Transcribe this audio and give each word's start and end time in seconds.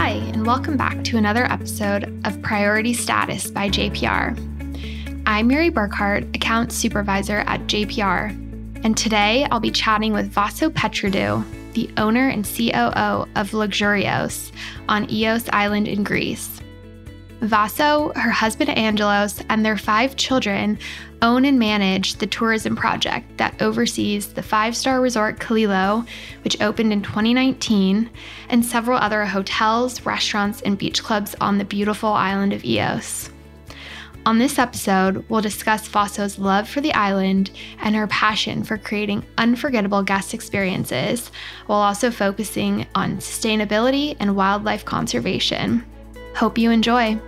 Hi, 0.00 0.10
and 0.10 0.46
welcome 0.46 0.76
back 0.76 1.02
to 1.06 1.16
another 1.16 1.44
episode 1.46 2.04
of 2.24 2.40
Priority 2.40 2.94
Status 2.94 3.50
by 3.50 3.68
JPR. 3.68 4.32
I'm 5.26 5.48
Mary 5.48 5.72
Burkhart, 5.72 6.36
Account 6.36 6.70
Supervisor 6.70 7.38
at 7.48 7.62
JPR, 7.62 8.30
and 8.84 8.96
today 8.96 9.44
I'll 9.50 9.58
be 9.58 9.72
chatting 9.72 10.12
with 10.12 10.30
Vaso 10.30 10.70
Petridou, 10.70 11.44
the 11.72 11.90
owner 11.96 12.28
and 12.28 12.44
COO 12.44 13.28
of 13.34 13.50
Luxurios 13.50 14.52
on 14.88 15.08
Ios 15.08 15.48
Island 15.52 15.88
in 15.88 16.04
Greece. 16.04 16.60
Vaso, 17.40 18.12
her 18.16 18.30
husband 18.30 18.70
Angelos, 18.70 19.42
and 19.48 19.64
their 19.64 19.76
five 19.76 20.16
children 20.16 20.76
own 21.22 21.44
and 21.44 21.58
manage 21.58 22.14
the 22.14 22.26
tourism 22.26 22.74
project 22.74 23.38
that 23.38 23.60
oversees 23.62 24.32
the 24.32 24.42
five 24.42 24.76
star 24.76 25.00
resort 25.00 25.38
Calilo, 25.38 26.06
which 26.42 26.60
opened 26.60 26.92
in 26.92 27.02
2019, 27.02 28.10
and 28.48 28.64
several 28.64 28.98
other 28.98 29.24
hotels, 29.24 30.04
restaurants, 30.04 30.62
and 30.62 30.78
beach 30.78 31.02
clubs 31.02 31.36
on 31.40 31.58
the 31.58 31.64
beautiful 31.64 32.12
island 32.12 32.52
of 32.52 32.62
Ios. 32.62 33.30
On 34.26 34.38
this 34.38 34.58
episode, 34.58 35.24
we'll 35.28 35.40
discuss 35.40 35.88
Vaso's 35.88 36.38
love 36.38 36.68
for 36.68 36.80
the 36.80 36.92
island 36.92 37.52
and 37.80 37.94
her 37.94 38.08
passion 38.08 38.64
for 38.64 38.76
creating 38.76 39.24
unforgettable 39.38 40.02
guest 40.02 40.34
experiences, 40.34 41.30
while 41.66 41.78
also 41.78 42.10
focusing 42.10 42.86
on 42.96 43.18
sustainability 43.18 44.16
and 44.18 44.34
wildlife 44.34 44.84
conservation. 44.84 45.84
Hope 46.38 46.56
you 46.56 46.70
enjoy. 46.70 47.18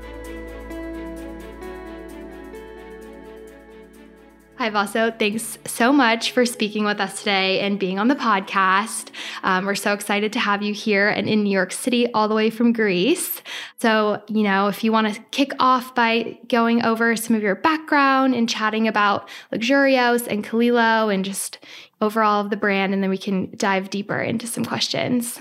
Hi, 4.56 4.70
Vaso. 4.70 5.10
Thanks 5.10 5.58
so 5.66 5.92
much 5.92 6.30
for 6.30 6.46
speaking 6.46 6.84
with 6.84 7.00
us 7.00 7.18
today 7.18 7.58
and 7.58 7.76
being 7.76 7.98
on 7.98 8.06
the 8.06 8.14
podcast. 8.14 9.08
Um, 9.42 9.66
we're 9.66 9.74
so 9.74 9.94
excited 9.94 10.32
to 10.34 10.38
have 10.38 10.62
you 10.62 10.72
here 10.72 11.08
and 11.08 11.28
in 11.28 11.42
New 11.42 11.50
York 11.50 11.72
City, 11.72 12.12
all 12.12 12.28
the 12.28 12.36
way 12.36 12.50
from 12.50 12.72
Greece. 12.72 13.42
So, 13.78 14.22
you 14.28 14.44
know, 14.44 14.68
if 14.68 14.84
you 14.84 14.92
want 14.92 15.12
to 15.12 15.20
kick 15.32 15.54
off 15.58 15.92
by 15.92 16.38
going 16.46 16.84
over 16.84 17.16
some 17.16 17.34
of 17.34 17.42
your 17.42 17.56
background 17.56 18.36
and 18.36 18.48
chatting 18.48 18.86
about 18.86 19.28
Luxurios 19.52 20.28
and 20.28 20.44
Calilo 20.44 21.12
and 21.12 21.24
just 21.24 21.58
overall 22.00 22.42
of 22.42 22.50
the 22.50 22.56
brand, 22.56 22.94
and 22.94 23.02
then 23.02 23.10
we 23.10 23.18
can 23.18 23.50
dive 23.56 23.90
deeper 23.90 24.20
into 24.20 24.46
some 24.46 24.64
questions. 24.64 25.40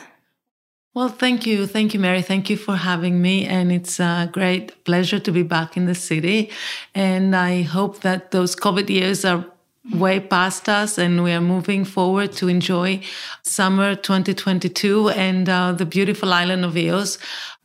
Well, 0.99 1.07
thank 1.07 1.45
you. 1.45 1.65
Thank 1.65 1.93
you, 1.93 1.99
Mary. 2.01 2.21
Thank 2.21 2.49
you 2.49 2.57
for 2.57 2.75
having 2.75 3.21
me. 3.21 3.45
And 3.45 3.71
it's 3.71 4.01
a 4.01 4.29
great 4.33 4.83
pleasure 4.83 5.17
to 5.17 5.31
be 5.31 5.43
back 5.43 5.77
in 5.77 5.85
the 5.85 5.95
city. 5.95 6.51
And 6.93 7.37
I 7.37 7.61
hope 7.61 8.01
that 8.01 8.31
those 8.31 8.53
COVID 8.53 8.89
years 8.89 9.23
are 9.23 9.45
way 9.93 10.19
past 10.19 10.67
us 10.67 10.97
and 10.97 11.23
we 11.23 11.31
are 11.31 11.39
moving 11.39 11.85
forward 11.85 12.33
to 12.33 12.49
enjoy 12.49 12.99
summer 13.43 13.95
2022 13.95 15.11
and 15.11 15.47
uh, 15.47 15.71
the 15.71 15.85
beautiful 15.85 16.33
island 16.33 16.65
of 16.65 16.73
Ios. 16.73 17.17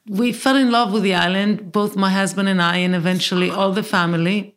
We 0.08 0.32
fell 0.32 0.54
in 0.54 0.70
love 0.70 0.92
with 0.92 1.02
the 1.02 1.14
island, 1.14 1.72
both 1.72 1.96
my 1.96 2.10
husband 2.10 2.48
and 2.48 2.62
I, 2.62 2.76
and 2.76 2.94
eventually 2.94 3.50
all 3.50 3.72
the 3.72 3.82
family. 3.82 4.54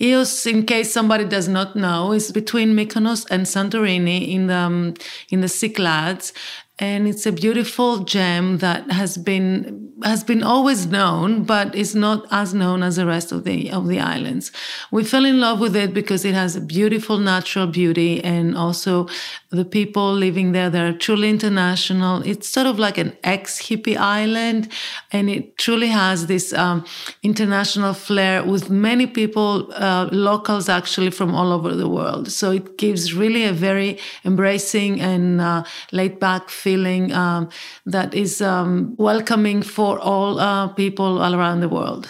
Ios, 0.00 0.50
in 0.50 0.66
case 0.66 0.92
somebody 0.92 1.24
does 1.24 1.48
not 1.48 1.76
know, 1.76 2.12
is 2.12 2.32
between 2.32 2.74
Mykonos 2.74 3.26
and 3.30 3.46
Santorini 3.46 4.28
in 4.34 4.48
the 4.48 4.54
um, 4.54 4.94
in 5.30 5.42
the 5.42 5.48
Cyclades, 5.48 6.32
and 6.78 7.08
it's 7.08 7.24
a 7.24 7.32
beautiful 7.32 8.00
gem 8.00 8.58
that 8.58 8.90
has 8.90 9.16
been 9.16 9.82
has 10.04 10.22
been 10.22 10.42
always 10.42 10.84
known 10.86 11.42
but 11.42 11.74
is 11.74 11.94
not 11.94 12.26
as 12.30 12.52
known 12.52 12.82
as 12.82 12.96
the 12.96 13.06
rest 13.06 13.32
of 13.32 13.44
the 13.44 13.70
of 13.70 13.88
the 13.88 13.98
islands. 13.98 14.52
We 14.90 15.02
fell 15.04 15.24
in 15.24 15.40
love 15.40 15.58
with 15.58 15.74
it 15.74 15.94
because 15.94 16.26
it 16.26 16.34
has 16.34 16.54
a 16.54 16.60
beautiful 16.60 17.16
natural 17.16 17.66
beauty 17.66 18.22
and 18.22 18.58
also 18.58 19.08
the 19.50 19.64
people 19.64 20.12
living 20.12 20.52
there 20.52 20.68
they're 20.68 20.92
truly 20.92 21.30
international. 21.30 22.20
It's 22.26 22.46
sort 22.46 22.66
of 22.66 22.78
like 22.78 22.98
an 22.98 23.16
ex 23.24 23.58
hippie 23.62 23.96
island 23.96 24.70
and 25.12 25.30
it 25.30 25.56
truly 25.56 25.88
has 25.88 26.26
this 26.26 26.52
um, 26.52 26.84
international 27.22 27.94
flair 27.94 28.44
with 28.44 28.68
many 28.68 29.06
people 29.06 29.72
uh, 29.72 30.10
locals 30.12 30.68
actually 30.68 31.10
from 31.10 31.34
all 31.34 31.52
over 31.54 31.74
the 31.74 31.88
world. 31.88 32.30
So 32.30 32.50
it 32.50 32.76
gives 32.76 33.14
really 33.14 33.44
a 33.44 33.52
very 33.54 33.98
embracing 34.26 35.00
and 35.00 35.40
uh, 35.40 35.64
laid 35.90 36.20
back 36.20 36.50
feeling 36.66 37.12
um, 37.12 37.48
that 37.94 38.12
is 38.12 38.42
um, 38.42 38.96
welcoming 38.98 39.62
for 39.62 40.00
all 40.00 40.40
uh, 40.40 40.66
people 40.74 41.22
all 41.22 41.32
around 41.32 41.60
the 41.60 41.68
world. 41.68 42.04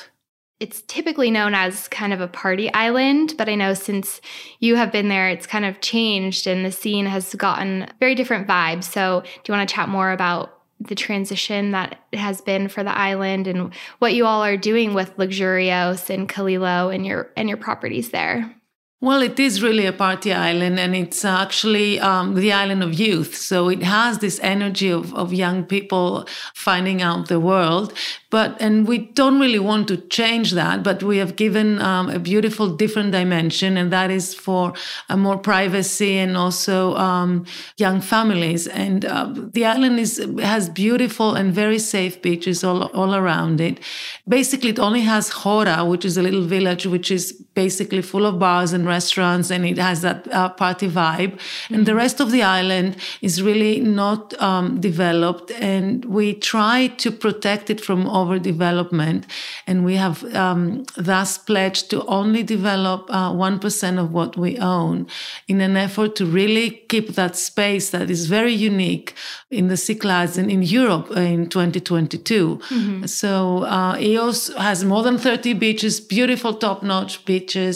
It's 0.61 0.81
typically 0.97 1.31
known 1.31 1.53
as 1.53 1.89
kind 1.89 2.15
of 2.15 2.23
a 2.23 2.29
party 2.29 2.73
island, 2.73 3.35
but 3.37 3.51
I 3.51 3.55
know 3.55 3.75
since 3.75 4.23
you 4.59 4.77
have 4.77 4.91
been 4.91 5.09
there, 5.09 5.29
it's 5.29 5.47
kind 5.47 5.67
of 5.67 5.83
changed 5.83 6.47
and 6.47 6.65
the 6.65 6.73
scene 6.73 7.05
has 7.05 7.35
gotten 7.35 7.87
very 8.01 8.15
different 8.15 8.49
vibes. 8.49 8.85
So, 8.85 9.21
do 9.21 9.45
you 9.47 9.55
want 9.55 9.69
to 9.69 9.75
chat 9.75 9.91
more 9.91 10.11
about 10.11 10.59
the 10.81 10.95
transition 10.95 11.73
that 11.73 11.99
has 12.15 12.41
been 12.41 12.69
for 12.69 12.83
the 12.83 12.97
island 12.97 13.47
and 13.47 13.75
what 13.99 14.15
you 14.15 14.25
all 14.25 14.43
are 14.43 14.57
doing 14.57 14.95
with 14.95 15.15
Luxurios 15.19 16.09
and 16.09 16.31
Calilo 16.31 16.95
and 16.95 17.05
your 17.05 17.31
and 17.37 17.47
your 17.51 17.59
properties 17.59 18.09
there? 18.11 18.56
Well, 18.99 19.21
it 19.21 19.39
is 19.39 19.63
really 19.63 19.85
a 19.85 19.93
party 19.93 20.33
island, 20.33 20.81
and 20.81 20.97
it's 20.97 21.23
actually 21.23 22.01
um, 22.01 22.35
the 22.35 22.51
island 22.51 22.83
of 22.83 22.95
youth. 22.95 23.37
So 23.37 23.69
it 23.69 23.83
has 23.83 24.21
this 24.21 24.41
energy 24.43 24.89
of, 24.89 25.15
of 25.15 25.35
young 25.35 25.65
people 25.65 26.27
finding 26.55 27.03
out 27.03 27.29
the 27.29 27.39
world. 27.39 27.93
But 28.31 28.57
and 28.59 28.89
we 28.89 28.99
don't 28.99 29.39
really 29.39 29.59
want 29.59 29.87
to 29.89 29.99
change 29.99 30.53
that, 30.53 30.83
but 30.83 31.03
we 31.03 31.19
have 31.19 31.37
given 31.37 31.79
um, 31.83 32.09
a 32.09 32.19
beautiful 32.19 32.75
different 32.75 33.13
dimension, 33.13 33.77
and 33.77 33.93
that 33.93 34.11
is 34.11 34.35
for 34.35 34.73
more 35.15 35.37
privacy 35.37 36.17
and 36.17 36.35
also 36.35 36.97
um, 36.97 37.45
young 37.77 38.01
families. 38.01 38.67
And 38.67 39.05
uh, 39.05 39.31
the 39.53 39.67
island 39.67 40.01
is 40.01 40.27
has 40.41 40.71
beautiful 40.71 41.35
and 41.35 41.53
very 41.53 41.79
safe 41.79 42.23
beaches 42.23 42.65
all 42.65 42.85
all 42.95 43.15
around 43.15 43.61
it. 43.61 43.79
Basically, 44.27 44.71
it 44.71 44.79
only 44.79 45.03
has 45.03 45.29
Hora, 45.29 45.85
which 45.85 46.07
is 46.07 46.17
a 46.17 46.23
little 46.23 46.45
village, 46.45 46.87
which 46.87 47.11
is 47.11 47.46
basically 47.57 48.03
full 48.03 48.27
of 48.27 48.39
bars 48.39 48.73
and 48.75 48.87
restaurants 48.87 49.51
and 49.51 49.65
it 49.65 49.79
has 49.79 50.03
that 50.03 50.21
uh, 50.33 50.49
party 50.51 50.89
vibe. 50.89 51.33
Mm-hmm. 51.33 51.75
And 51.75 51.87
the 51.87 51.95
rest 51.95 52.21
of 52.21 52.31
the 52.31 52.43
island 52.43 52.97
is 53.23 53.43
really 53.43 53.81
not 53.81 54.41
um, 54.41 54.79
developed. 54.81 55.51
And 55.53 56.05
we 56.05 56.35
try 56.35 56.89
to 56.99 57.11
protect 57.11 57.71
it 57.71 57.81
from 57.81 58.05
overdevelopment. 58.05 59.25
And 59.67 59.85
we 59.85 59.97
have 59.97 60.23
um, 60.35 60.85
thus 60.97 61.39
pledged 61.39 61.91
to 61.91 62.05
only 62.05 62.43
develop 62.43 63.07
uh, 63.09 63.33
1% 63.33 63.99
of 63.99 64.13
what 64.13 64.37
we 64.37 64.59
own 64.59 65.07
in 65.49 65.61
an 65.61 65.77
effort 65.77 66.15
to 66.17 66.27
really 66.27 66.71
keep 66.93 67.09
that 67.15 67.37
space 67.37 67.91
that 67.91 68.11
is 68.11 68.27
very 68.27 68.53
unique 68.53 69.15
in 69.51 69.69
the 69.69 69.77
Cyclades 69.77 70.37
and 70.37 70.51
in 70.51 70.63
Europe 70.63 71.11
in 71.17 71.49
2022. 71.49 72.59
Mm-hmm. 72.59 73.07
So 73.07 73.63
uh, 73.65 73.97
Ios 73.97 74.55
has 74.57 74.85
more 74.85 75.03
than 75.03 75.17
30 75.17 75.55
beaches, 75.55 76.01
beautiful 76.01 76.53
top 76.55 76.83
notch 76.83 77.25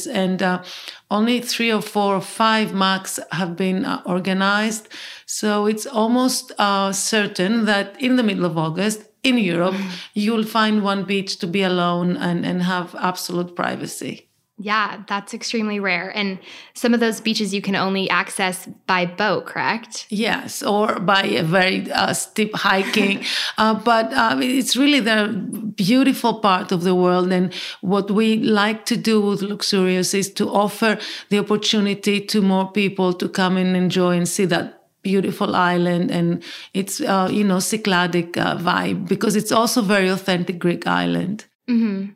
And 0.06 0.42
uh, 0.42 0.62
only 1.10 1.40
three 1.40 1.70
or 1.70 1.82
four 1.82 2.16
or 2.16 2.20
five 2.20 2.72
max 2.72 3.20
have 3.32 3.56
been 3.56 3.84
uh, 3.84 4.02
organized. 4.06 4.88
So 5.26 5.66
it's 5.66 5.86
almost 5.86 6.52
uh, 6.58 6.92
certain 6.92 7.66
that 7.66 8.00
in 8.00 8.16
the 8.16 8.22
middle 8.22 8.46
of 8.46 8.56
August 8.56 9.04
in 9.22 9.36
Europe, 9.38 9.74
mm. 9.74 9.90
you'll 10.14 10.44
find 10.44 10.82
one 10.82 11.04
beach 11.04 11.38
to 11.38 11.46
be 11.46 11.62
alone 11.62 12.16
and, 12.16 12.46
and 12.46 12.62
have 12.62 12.94
absolute 12.98 13.54
privacy. 13.54 14.29
Yeah, 14.62 15.02
that's 15.08 15.32
extremely 15.32 15.80
rare. 15.80 16.14
And 16.14 16.38
some 16.74 16.92
of 16.92 17.00
those 17.00 17.18
beaches 17.18 17.54
you 17.54 17.62
can 17.62 17.74
only 17.74 18.10
access 18.10 18.68
by 18.86 19.06
boat, 19.06 19.46
correct? 19.46 20.06
Yes, 20.10 20.62
or 20.62 21.00
by 21.00 21.22
a 21.22 21.42
very 21.42 21.90
uh, 21.90 22.12
steep 22.12 22.54
hiking. 22.54 23.24
uh, 23.58 23.72
but 23.72 24.12
uh, 24.12 24.36
it's 24.38 24.76
really 24.76 25.00
the 25.00 25.28
beautiful 25.76 26.40
part 26.40 26.72
of 26.72 26.82
the 26.82 26.94
world. 26.94 27.32
And 27.32 27.54
what 27.80 28.10
we 28.10 28.36
like 28.36 28.84
to 28.86 28.98
do 28.98 29.22
with 29.22 29.40
Luxurious 29.40 30.12
is 30.12 30.30
to 30.34 30.50
offer 30.50 30.98
the 31.30 31.38
opportunity 31.38 32.20
to 32.20 32.42
more 32.42 32.70
people 32.70 33.14
to 33.14 33.30
come 33.30 33.56
and 33.56 33.74
enjoy 33.74 34.18
and 34.18 34.28
see 34.28 34.44
that 34.44 34.76
beautiful 35.02 35.56
island 35.56 36.10
and 36.10 36.42
it's 36.74 37.00
uh, 37.00 37.26
you 37.32 37.42
know 37.42 37.56
cycladic 37.56 38.36
uh, 38.36 38.58
vibe 38.58 39.08
because 39.08 39.34
it's 39.34 39.50
also 39.50 39.80
very 39.80 40.08
authentic 40.08 40.58
greek 40.58 40.86
island 40.86 41.46
mm-hmm 41.66 42.10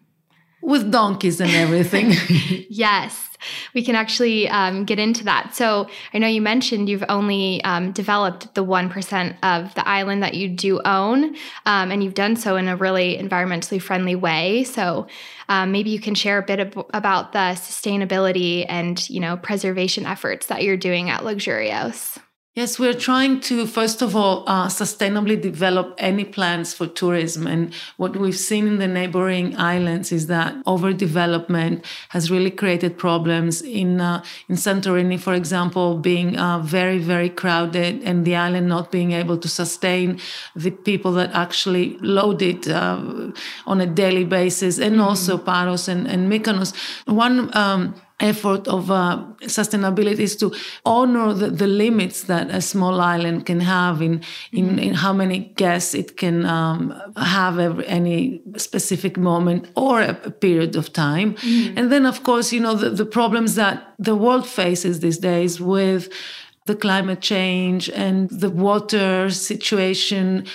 with 0.65 0.91
donkeys 0.91 1.41
and 1.41 1.51
everything. 1.51 2.13
yes, 2.71 3.29
we 3.75 3.85
can 3.85 3.95
actually 3.95 4.49
um, 4.49 4.85
get 4.85 4.99
into 4.99 5.25
that. 5.25 5.55
So 5.55 5.89
I 6.15 6.19
know 6.19 6.27
you 6.27 6.41
mentioned 6.41 6.89
you've 6.89 7.05
only 7.09 7.63
um, 7.65 7.93
developed 7.93 8.55
the 8.55 8.65
1% 8.65 9.37
of 9.43 9.75
the 9.75 9.87
island 9.87 10.23
that 10.23 10.35
you 10.35 10.49
do 10.49 10.81
own, 10.85 11.37
um, 11.67 11.91
and 11.93 12.03
you've 12.03 12.15
done 12.15 12.37
so 12.37 12.57
in 12.57 12.69
a 12.69 12.77
really 12.77 13.19
environmentally 13.19 13.81
friendly 13.81 14.17
way. 14.17 14.65
So 14.65 15.07
um, 15.49 15.71
maybe 15.71 15.91
you 15.91 16.01
can 16.01 16.15
share 16.15 16.39
a 16.39 16.43
bit 16.43 16.61
of, 16.61 16.87
about 16.95 17.33
the 17.33 17.55
sustainability 17.55 18.65
and 18.67 19.09
you 19.11 19.21
know 19.21 19.37
preservation 19.37 20.07
efforts 20.07 20.47
that 20.47 20.63
you're 20.63 20.79
doing 20.79 21.11
at 21.11 21.21
Luxurios. 21.21 22.19
Yes, 22.57 22.79
we're 22.79 22.95
trying 22.95 23.41
to, 23.41 23.67
first 23.67 24.01
of 24.01 24.15
all, 24.15 24.45
uh, 24.47 24.69
sustainably 24.69 25.41
develop 25.41 25.93
any 25.99 26.25
plans 26.25 26.73
for 26.73 26.87
tourism. 26.87 27.49
And 27.49 27.75
what 27.97 28.15
we've 28.15 28.39
seen 28.39 28.69
in 28.69 28.79
the 28.79 28.87
neighboring 28.87 29.57
islands 29.57 30.13
is 30.13 30.29
that 30.29 30.55
overdevelopment 30.65 31.85
has 32.11 32.31
really 32.31 32.53
created 32.53 32.97
problems. 32.97 33.61
In, 33.61 34.01
uh, 34.01 34.23
in 34.49 34.55
Santorini, 34.55 35.19
for 35.19 35.35
example, 35.35 35.99
being 35.99 36.39
uh, 36.39 36.61
very, 36.61 36.99
very 36.99 37.29
crowded 37.29 38.01
and 38.05 38.25
the 38.25 38.37
island 38.37 38.69
not 38.69 38.93
being 38.93 39.11
able 39.11 39.37
to 39.37 39.49
sustain 39.49 40.21
the 40.55 40.71
people 40.71 41.11
that 41.15 41.33
actually 41.33 41.99
load 41.99 42.41
it 42.41 42.69
uh, 42.69 43.33
on 43.67 43.81
a 43.81 43.87
daily 43.87 44.25
basis, 44.25 44.79
and 44.79 44.93
mm-hmm. 44.93 45.09
also 45.09 45.39
Paros 45.39 45.89
and, 45.89 46.07
and 46.07 46.31
Mykonos. 46.31 46.73
One 47.07 47.51
um, 47.57 47.97
effort 48.25 48.67
of 48.69 48.91
uh, 48.91 49.23
sustainability 49.43 50.21
is 50.21 50.37
to 50.37 50.51
honor 50.85 51.35
the, 51.35 51.51
the, 51.51 51.67
limits 51.67 52.23
that 52.25 52.49
a 52.51 52.61
small 52.61 53.01
island 53.01 53.45
can 53.45 53.61
have 53.61 54.01
in 54.01 54.15
in, 54.53 54.67
mm-hmm. 54.67 54.79
in 54.79 54.95
how 54.95 55.13
many 55.13 55.39
guests 55.57 55.95
it 55.95 56.17
can 56.17 56.47
um, 56.47 56.81
have 57.17 57.59
every, 57.59 57.87
any 57.87 58.41
specific 58.57 59.17
moment 59.17 59.69
or 59.77 60.01
a, 60.01 60.19
a 60.25 60.31
period 60.31 60.75
of 60.77 60.93
time 60.93 61.35
mm-hmm. 61.35 61.79
and 61.79 61.93
then 61.93 62.07
of 62.07 62.23
course 62.23 62.53
you 62.55 62.61
know 62.61 62.75
the, 62.75 62.91
the 62.91 63.07
problems 63.19 63.55
that 63.55 63.77
the 63.99 64.17
world 64.25 64.47
faces 64.47 65.01
these 65.01 65.19
days 65.19 65.61
with 65.61 66.09
the 66.67 66.75
climate 66.75 67.21
change 67.21 67.91
and 67.91 68.31
the 68.31 68.51
water 68.51 69.31
situation 69.31 70.47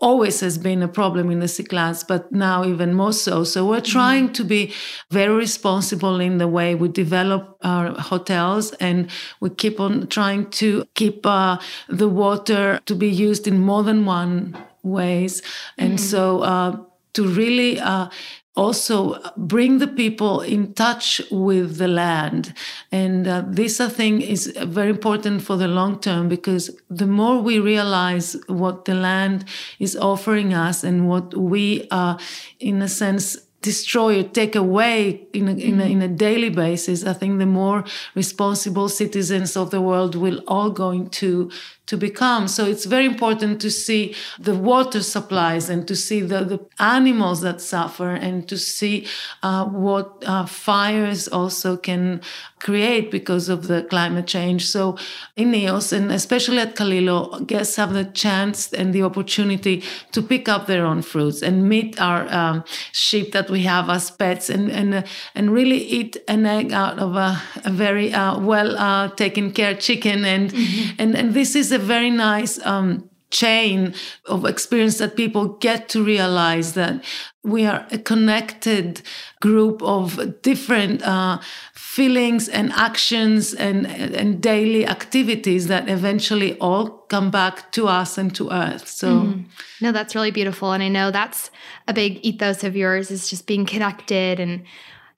always 0.00 0.40
has 0.40 0.58
been 0.58 0.82
a 0.82 0.88
problem 0.88 1.30
in 1.30 1.40
the 1.40 1.48
Cyclades, 1.48 2.02
but 2.04 2.32
now 2.32 2.64
even 2.64 2.94
more 2.94 3.12
so. 3.12 3.44
So 3.44 3.66
we're 3.66 3.76
mm-hmm. 3.76 3.92
trying 3.92 4.24
mm-hmm. 4.24 4.32
to 4.34 4.44
be 4.44 4.72
very 5.10 5.34
responsible 5.34 6.20
in 6.20 6.38
the 6.38 6.48
way 6.48 6.74
we 6.74 6.88
develop 6.88 7.56
our 7.62 7.92
hotels, 8.00 8.72
and 8.80 9.10
we 9.40 9.50
keep 9.50 9.78
on 9.78 10.06
trying 10.08 10.50
to 10.50 10.84
keep 10.94 11.24
uh, 11.26 11.58
the 11.88 12.08
water 12.08 12.80
to 12.86 12.94
be 12.94 13.08
used 13.08 13.46
in 13.46 13.60
more 13.60 13.82
than 13.82 14.06
one 14.06 14.56
ways, 14.82 15.42
and 15.76 15.94
mm-hmm. 15.94 16.04
so 16.04 16.40
uh, 16.40 16.76
to 17.12 17.28
really. 17.28 17.78
Uh, 17.78 18.08
also 18.56 19.16
bring 19.36 19.78
the 19.78 19.86
people 19.86 20.40
in 20.40 20.74
touch 20.74 21.20
with 21.30 21.78
the 21.78 21.88
land. 21.88 22.52
And 22.90 23.26
uh, 23.26 23.44
this, 23.46 23.80
I 23.80 23.88
think, 23.88 24.22
is 24.22 24.52
very 24.62 24.90
important 24.90 25.42
for 25.42 25.56
the 25.56 25.68
long 25.68 26.00
term 26.00 26.28
because 26.28 26.70
the 26.88 27.06
more 27.06 27.40
we 27.40 27.58
realize 27.58 28.36
what 28.48 28.84
the 28.84 28.94
land 28.94 29.44
is 29.78 29.96
offering 29.96 30.52
us 30.52 30.82
and 30.82 31.08
what 31.08 31.36
we 31.36 31.86
are, 31.90 32.18
in 32.58 32.82
a 32.82 32.88
sense, 32.88 33.36
destroy 33.62 34.20
or 34.20 34.22
take 34.22 34.56
away 34.56 35.26
in 35.32 35.48
a, 35.48 35.52
in, 35.52 35.80
a, 35.80 35.84
in 35.84 36.02
a 36.02 36.08
daily 36.08 36.48
basis, 36.48 37.04
I 37.04 37.12
think 37.12 37.38
the 37.38 37.46
more 37.46 37.84
responsible 38.14 38.88
citizens 38.88 39.56
of 39.56 39.70
the 39.70 39.82
world 39.82 40.14
will 40.14 40.42
all 40.48 40.70
going 40.70 41.10
to 41.10 41.50
to 41.90 41.96
become. 41.96 42.46
So 42.46 42.66
it's 42.66 42.84
very 42.84 43.04
important 43.04 43.60
to 43.62 43.70
see 43.70 44.14
the 44.38 44.54
water 44.54 45.02
supplies 45.02 45.68
and 45.68 45.88
to 45.88 45.96
see 45.96 46.20
the, 46.20 46.44
the 46.44 46.60
animals 46.78 47.40
that 47.40 47.60
suffer 47.60 48.10
and 48.10 48.48
to 48.48 48.56
see 48.56 49.08
uh, 49.42 49.64
what 49.64 50.22
uh, 50.24 50.46
fires 50.46 51.26
also 51.26 51.76
can 51.76 52.20
create 52.60 53.10
because 53.10 53.48
of 53.48 53.66
the 53.66 53.82
climate 53.82 54.28
change. 54.28 54.68
So 54.68 54.96
in 55.34 55.50
Ios 55.50 55.92
and 55.92 56.12
especially 56.12 56.58
at 56.58 56.76
Calilo, 56.76 57.44
guests 57.44 57.74
have 57.76 57.92
the 57.92 58.04
chance 58.04 58.72
and 58.72 58.92
the 58.92 59.02
opportunity 59.02 59.82
to 60.12 60.22
pick 60.22 60.48
up 60.48 60.66
their 60.66 60.86
own 60.86 61.02
fruits 61.02 61.42
and 61.42 61.68
meet 61.68 62.00
our 62.00 62.32
um, 62.32 62.62
sheep 62.92 63.32
that 63.32 63.50
we 63.50 63.62
have 63.62 63.90
as 63.90 64.10
pets 64.10 64.48
and 64.48 64.70
and 64.70 64.94
uh, 64.94 65.02
and 65.34 65.52
really 65.52 65.78
eat 65.98 66.18
an 66.28 66.46
egg 66.46 66.72
out 66.72 66.98
of 66.98 67.16
a, 67.16 67.40
a 67.64 67.70
very 67.70 68.12
uh, 68.12 68.38
well 68.38 68.76
uh, 68.76 69.08
taken 69.16 69.50
care 69.50 69.74
chicken 69.74 70.24
and 70.24 70.52
mm-hmm. 70.52 71.00
and 71.00 71.16
and 71.16 71.34
this 71.34 71.56
is 71.56 71.72
a 71.72 71.79
very 71.80 72.10
nice 72.10 72.64
um, 72.64 73.10
chain 73.30 73.94
of 74.26 74.44
experience 74.44 74.98
that 74.98 75.16
people 75.16 75.48
get 75.58 75.88
to 75.88 76.04
realize 76.04 76.74
that 76.74 77.02
we 77.44 77.64
are 77.64 77.86
a 77.90 77.98
connected 77.98 79.02
group 79.40 79.82
of 79.82 80.42
different 80.42 81.02
uh, 81.02 81.38
feelings 81.72 82.48
and 82.48 82.72
actions 82.72 83.54
and, 83.54 83.86
and 83.86 84.42
daily 84.42 84.86
activities 84.86 85.68
that 85.68 85.88
eventually 85.88 86.58
all 86.58 86.88
come 87.08 87.30
back 87.30 87.72
to 87.72 87.86
us 87.86 88.18
and 88.18 88.34
to 88.34 88.50
earth. 88.50 88.86
So 88.88 89.08
mm-hmm. 89.08 89.42
no 89.80 89.92
that's 89.92 90.14
really 90.14 90.30
beautiful. 90.30 90.72
And 90.72 90.82
i 90.82 90.88
know 90.88 91.10
that's 91.10 91.50
a 91.86 91.92
big 91.92 92.18
ethos 92.22 92.64
of 92.64 92.76
yours 92.76 93.10
is 93.10 93.30
just 93.30 93.46
being 93.46 93.64
connected 93.64 94.40
and 94.40 94.64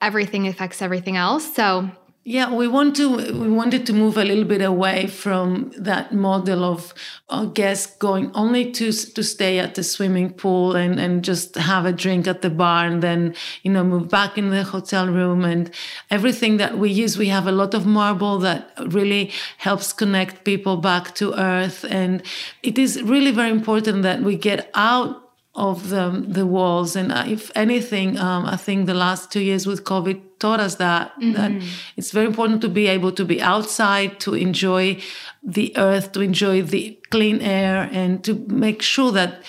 everything 0.01 0.47
affects 0.49 0.83
everything 0.83 1.17
else. 1.17 1.55
So 1.55 1.91
yeah, 2.25 2.55
we 2.55 2.69
want 2.69 2.95
to 2.97 3.17
we 3.17 3.51
wanted 3.51 3.85
to 3.87 3.93
move 3.93 4.17
a 4.17 4.25
little 4.25 4.45
bit 4.45 4.63
away 4.63 5.09
from 5.09 5.73
that 5.77 6.15
model 6.15 6.65
of 6.65 6.95
uh, 7.29 7.43
a 7.43 7.47
guest 7.49 7.99
going 7.99 8.31
only 8.35 8.71
to 8.71 8.93
to 8.93 9.25
stay 9.25 9.59
at 9.59 9.75
the 9.75 9.83
swimming 9.83 10.33
pool 10.33 10.77
and 10.77 11.01
and 11.01 11.25
just 11.25 11.57
have 11.57 11.85
a 11.85 11.93
drink 11.93 12.29
at 12.29 12.43
the 12.43 12.51
bar 12.51 12.87
and 12.87 13.03
then 13.03 13.35
you 13.65 13.73
know 13.73 13.83
move 13.83 14.09
back 14.09 14.39
in 14.39 14.51
the 14.51 14.63
hotel 14.63 15.09
room. 15.09 15.45
And 15.45 15.69
everything 16.11 16.59
that 16.59 16.79
we 16.79 16.91
use 16.91 17.19
we 17.19 17.29
have 17.29 17.49
a 17.49 17.53
lot 17.53 17.75
of 17.75 17.87
marble 17.87 18.39
that 18.39 18.71
really 18.87 19.33
helps 19.59 19.93
connect 19.93 20.45
people 20.45 20.77
back 20.77 21.17
to 21.17 21.35
earth. 21.35 21.85
And 21.91 22.23
it 22.63 22.79
is 22.79 23.03
really 23.03 23.33
very 23.33 23.51
important 23.51 24.05
that 24.05 24.23
we 24.23 24.37
get 24.37 24.71
out 24.75 25.22
of 25.55 25.91
the, 25.91 26.25
the 26.27 26.47
walls. 26.47 26.97
And 26.97 27.13
if 27.31 27.51
anything, 27.55 28.19
um, 28.19 28.47
I 28.47 28.57
think 28.57 28.87
the 28.87 28.95
last 28.95 29.31
two 29.31 29.41
years 29.41 29.67
with 29.67 29.85
COVID 29.85 30.21
taught 30.39 30.61
us 30.61 30.77
that, 30.77 31.13
mm-hmm. 31.21 31.33
that 31.33 31.69
it's 31.97 32.11
very 32.11 32.27
important 32.27 32.63
to 32.63 32.69
be 32.69 32.87
able 32.87 33.13
to 33.13 33.25
be 33.25 33.41
outside, 33.41 34.19
to 34.21 34.35
enjoy 34.35 35.01
the 35.43 35.77
earth, 35.77 36.13
to 36.13 36.21
enjoy 36.21 36.63
the 36.63 36.99
clean 37.11 37.41
air, 37.41 37.89
and 37.93 38.25
to 38.25 38.35
make 38.49 38.81
sure 38.81 39.13
that 39.13 39.43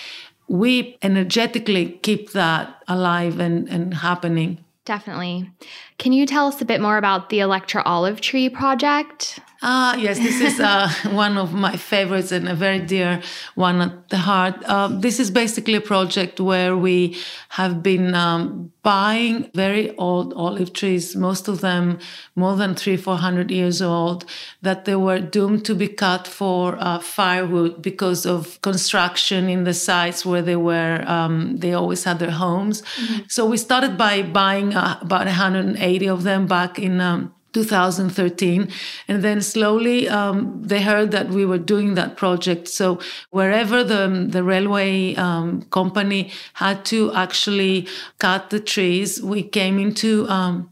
we 0.46 0.98
energetically 1.00 1.98
keep 2.02 2.32
that 2.32 2.82
alive 2.86 3.40
and, 3.40 3.68
and 3.68 3.94
happening. 3.94 4.62
Definitely. 4.84 5.50
Can 5.96 6.12
you 6.12 6.26
tell 6.26 6.46
us 6.46 6.60
a 6.60 6.66
bit 6.66 6.82
more 6.82 6.98
about 6.98 7.30
the 7.30 7.40
Electra 7.40 7.82
Olive 7.84 8.20
Tree 8.20 8.50
project? 8.50 9.40
Ah, 9.66 9.96
yes, 9.96 10.18
this 10.18 10.42
is 10.42 10.60
uh, 10.60 10.90
one 11.10 11.38
of 11.38 11.54
my 11.54 11.74
favorites 11.74 12.32
and 12.32 12.46
a 12.46 12.54
very 12.54 12.80
dear 12.80 13.22
one 13.54 13.80
at 13.80 14.10
the 14.10 14.18
heart. 14.18 14.62
Uh, 14.66 14.88
this 14.88 15.18
is 15.18 15.30
basically 15.30 15.74
a 15.74 15.80
project 15.80 16.38
where 16.38 16.76
we 16.76 17.16
have 17.48 17.82
been 17.82 18.14
um, 18.14 18.70
buying 18.82 19.50
very 19.54 19.96
old 19.96 20.34
olive 20.34 20.74
trees, 20.74 21.16
most 21.16 21.48
of 21.48 21.62
them 21.62 21.98
more 22.36 22.56
than 22.56 22.74
three, 22.74 22.98
four 22.98 23.16
hundred 23.16 23.50
years 23.50 23.80
old, 23.80 24.26
that 24.60 24.84
they 24.84 24.96
were 24.96 25.18
doomed 25.18 25.64
to 25.64 25.74
be 25.74 25.88
cut 25.88 26.26
for 26.26 26.76
uh, 26.78 26.98
firewood 26.98 27.80
because 27.80 28.26
of 28.26 28.60
construction 28.60 29.48
in 29.48 29.64
the 29.64 29.72
sites 29.72 30.26
where 30.26 30.42
they 30.42 30.56
were. 30.56 31.02
Um, 31.06 31.56
they 31.56 31.72
always 31.72 32.04
had 32.04 32.18
their 32.18 32.32
homes. 32.32 32.82
Mm-hmm. 32.82 33.22
So 33.28 33.46
we 33.46 33.56
started 33.56 33.96
by 33.96 34.20
buying 34.20 34.74
uh, 34.74 34.98
about 35.00 35.24
180 35.24 36.06
of 36.06 36.22
them 36.22 36.46
back 36.46 36.78
in. 36.78 37.00
Um, 37.00 37.32
2013 37.54 38.68
and 39.08 39.22
then 39.22 39.40
slowly 39.40 40.08
um, 40.08 40.62
they 40.62 40.82
heard 40.82 41.10
that 41.12 41.28
we 41.30 41.46
were 41.46 41.58
doing 41.58 41.94
that 41.94 42.16
project. 42.16 42.68
So 42.68 43.00
wherever 43.30 43.82
the, 43.82 44.26
the 44.28 44.42
railway 44.42 45.14
um, 45.14 45.62
company 45.70 46.32
had 46.54 46.84
to 46.86 47.12
actually 47.14 47.88
cut 48.18 48.50
the 48.50 48.60
trees 48.60 49.22
we 49.22 49.42
came 49.42 49.78
into 49.78 50.28
um, 50.28 50.70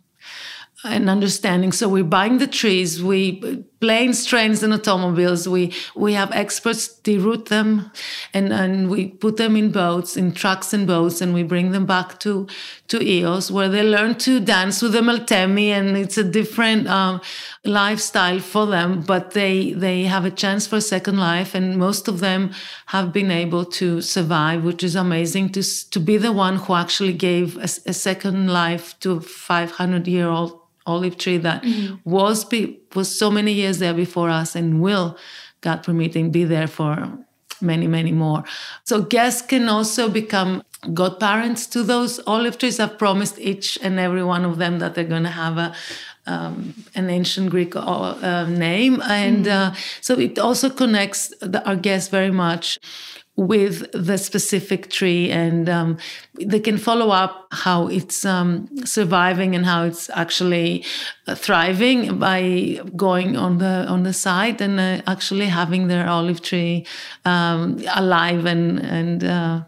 an 0.84 1.08
understanding. 1.08 1.72
So 1.72 1.88
we're 1.88 2.04
buying 2.04 2.38
the 2.38 2.46
trees, 2.46 3.02
we 3.02 3.64
planes, 3.82 4.24
trains, 4.24 4.62
and 4.62 4.72
automobiles. 4.72 5.48
We 5.48 5.74
we 5.96 6.12
have 6.14 6.30
experts 6.30 6.88
deroute 7.02 7.48
them, 7.48 7.90
and 8.32 8.52
and 8.52 8.88
we 8.88 9.08
put 9.08 9.36
them 9.38 9.56
in 9.56 9.72
boats, 9.72 10.16
in 10.16 10.32
trucks 10.32 10.72
and 10.72 10.86
boats, 10.86 11.20
and 11.20 11.34
we 11.34 11.42
bring 11.42 11.72
them 11.72 11.84
back 11.84 12.20
to 12.20 12.46
to 12.86 12.98
Ios, 13.00 13.50
where 13.50 13.68
they 13.68 13.82
learn 13.82 14.14
to 14.26 14.38
dance 14.38 14.82
with 14.82 14.92
the 14.92 15.00
Meltemi, 15.00 15.68
and 15.78 15.96
it's 15.96 16.16
a 16.16 16.22
different 16.38 16.86
um, 16.86 17.20
lifestyle 17.64 18.38
for 18.38 18.66
them. 18.66 19.02
But 19.02 19.32
they 19.32 19.72
they 19.72 20.04
have 20.04 20.24
a 20.24 20.30
chance 20.42 20.68
for 20.68 20.76
a 20.76 20.88
second 20.94 21.18
life, 21.18 21.52
and 21.58 21.76
most 21.76 22.06
of 22.06 22.20
them 22.20 22.52
have 22.86 23.12
been 23.12 23.32
able 23.32 23.64
to 23.80 24.00
survive, 24.00 24.62
which 24.62 24.84
is 24.84 24.94
amazing. 24.94 25.50
To 25.56 25.62
to 25.90 25.98
be 25.98 26.16
the 26.18 26.32
one 26.46 26.56
who 26.56 26.74
actually 26.74 27.14
gave 27.14 27.56
a, 27.56 27.68
a 27.92 27.94
second 28.08 28.46
life 28.46 28.98
to 29.00 29.08
a 29.12 29.20
500 29.20 30.06
year 30.06 30.28
old 30.28 30.62
olive 30.86 31.16
tree 31.16 31.38
that 31.38 31.62
mm-hmm. 31.62 31.96
was 32.08 32.44
be, 32.44 32.80
was 32.94 33.16
so 33.16 33.30
many 33.30 33.52
years 33.52 33.78
there 33.78 33.94
before 33.94 34.30
us 34.30 34.56
and 34.56 34.80
will, 34.80 35.16
God 35.60 35.82
permitting, 35.82 36.30
be 36.30 36.44
there 36.44 36.66
for 36.66 37.18
many, 37.60 37.86
many 37.86 38.12
more. 38.12 38.44
So 38.84 39.02
guests 39.02 39.42
can 39.42 39.68
also 39.68 40.08
become 40.08 40.62
godparents 40.92 41.66
to 41.68 41.82
those 41.82 42.20
olive 42.26 42.58
trees. 42.58 42.80
I've 42.80 42.98
promised 42.98 43.38
each 43.38 43.78
and 43.82 44.00
every 44.00 44.24
one 44.24 44.44
of 44.44 44.58
them 44.58 44.80
that 44.80 44.94
they're 44.94 45.04
going 45.04 45.22
to 45.22 45.30
have 45.30 45.58
a 45.58 45.74
um, 46.24 46.74
an 46.94 47.10
ancient 47.10 47.50
Greek 47.50 47.74
uh, 47.74 48.46
name, 48.48 49.02
and 49.02 49.44
mm-hmm. 49.44 49.72
uh, 49.72 49.76
so 50.00 50.18
it 50.18 50.38
also 50.38 50.70
connects 50.70 51.32
the, 51.40 51.60
our 51.66 51.74
guests 51.74 52.08
very 52.08 52.30
much 52.30 52.78
with 53.36 53.90
the 53.92 54.18
specific 54.18 54.90
tree 54.90 55.30
and 55.30 55.68
um, 55.68 55.96
they 56.38 56.60
can 56.60 56.76
follow 56.76 57.10
up 57.10 57.48
how 57.50 57.86
it's 57.86 58.26
um, 58.26 58.68
surviving 58.84 59.54
and 59.56 59.64
how 59.64 59.84
it's 59.84 60.10
actually 60.10 60.84
uh, 61.26 61.34
thriving 61.34 62.18
by 62.18 62.78
going 62.94 63.36
on 63.36 63.56
the 63.56 63.86
on 63.88 64.02
the 64.02 64.12
site 64.12 64.60
and 64.60 64.78
uh, 64.78 65.00
actually 65.06 65.46
having 65.46 65.88
their 65.88 66.06
olive 66.06 66.42
tree 66.42 66.86
um, 67.24 67.82
alive 67.94 68.44
and 68.44 68.78
and 68.80 69.24
uh, 69.24 69.62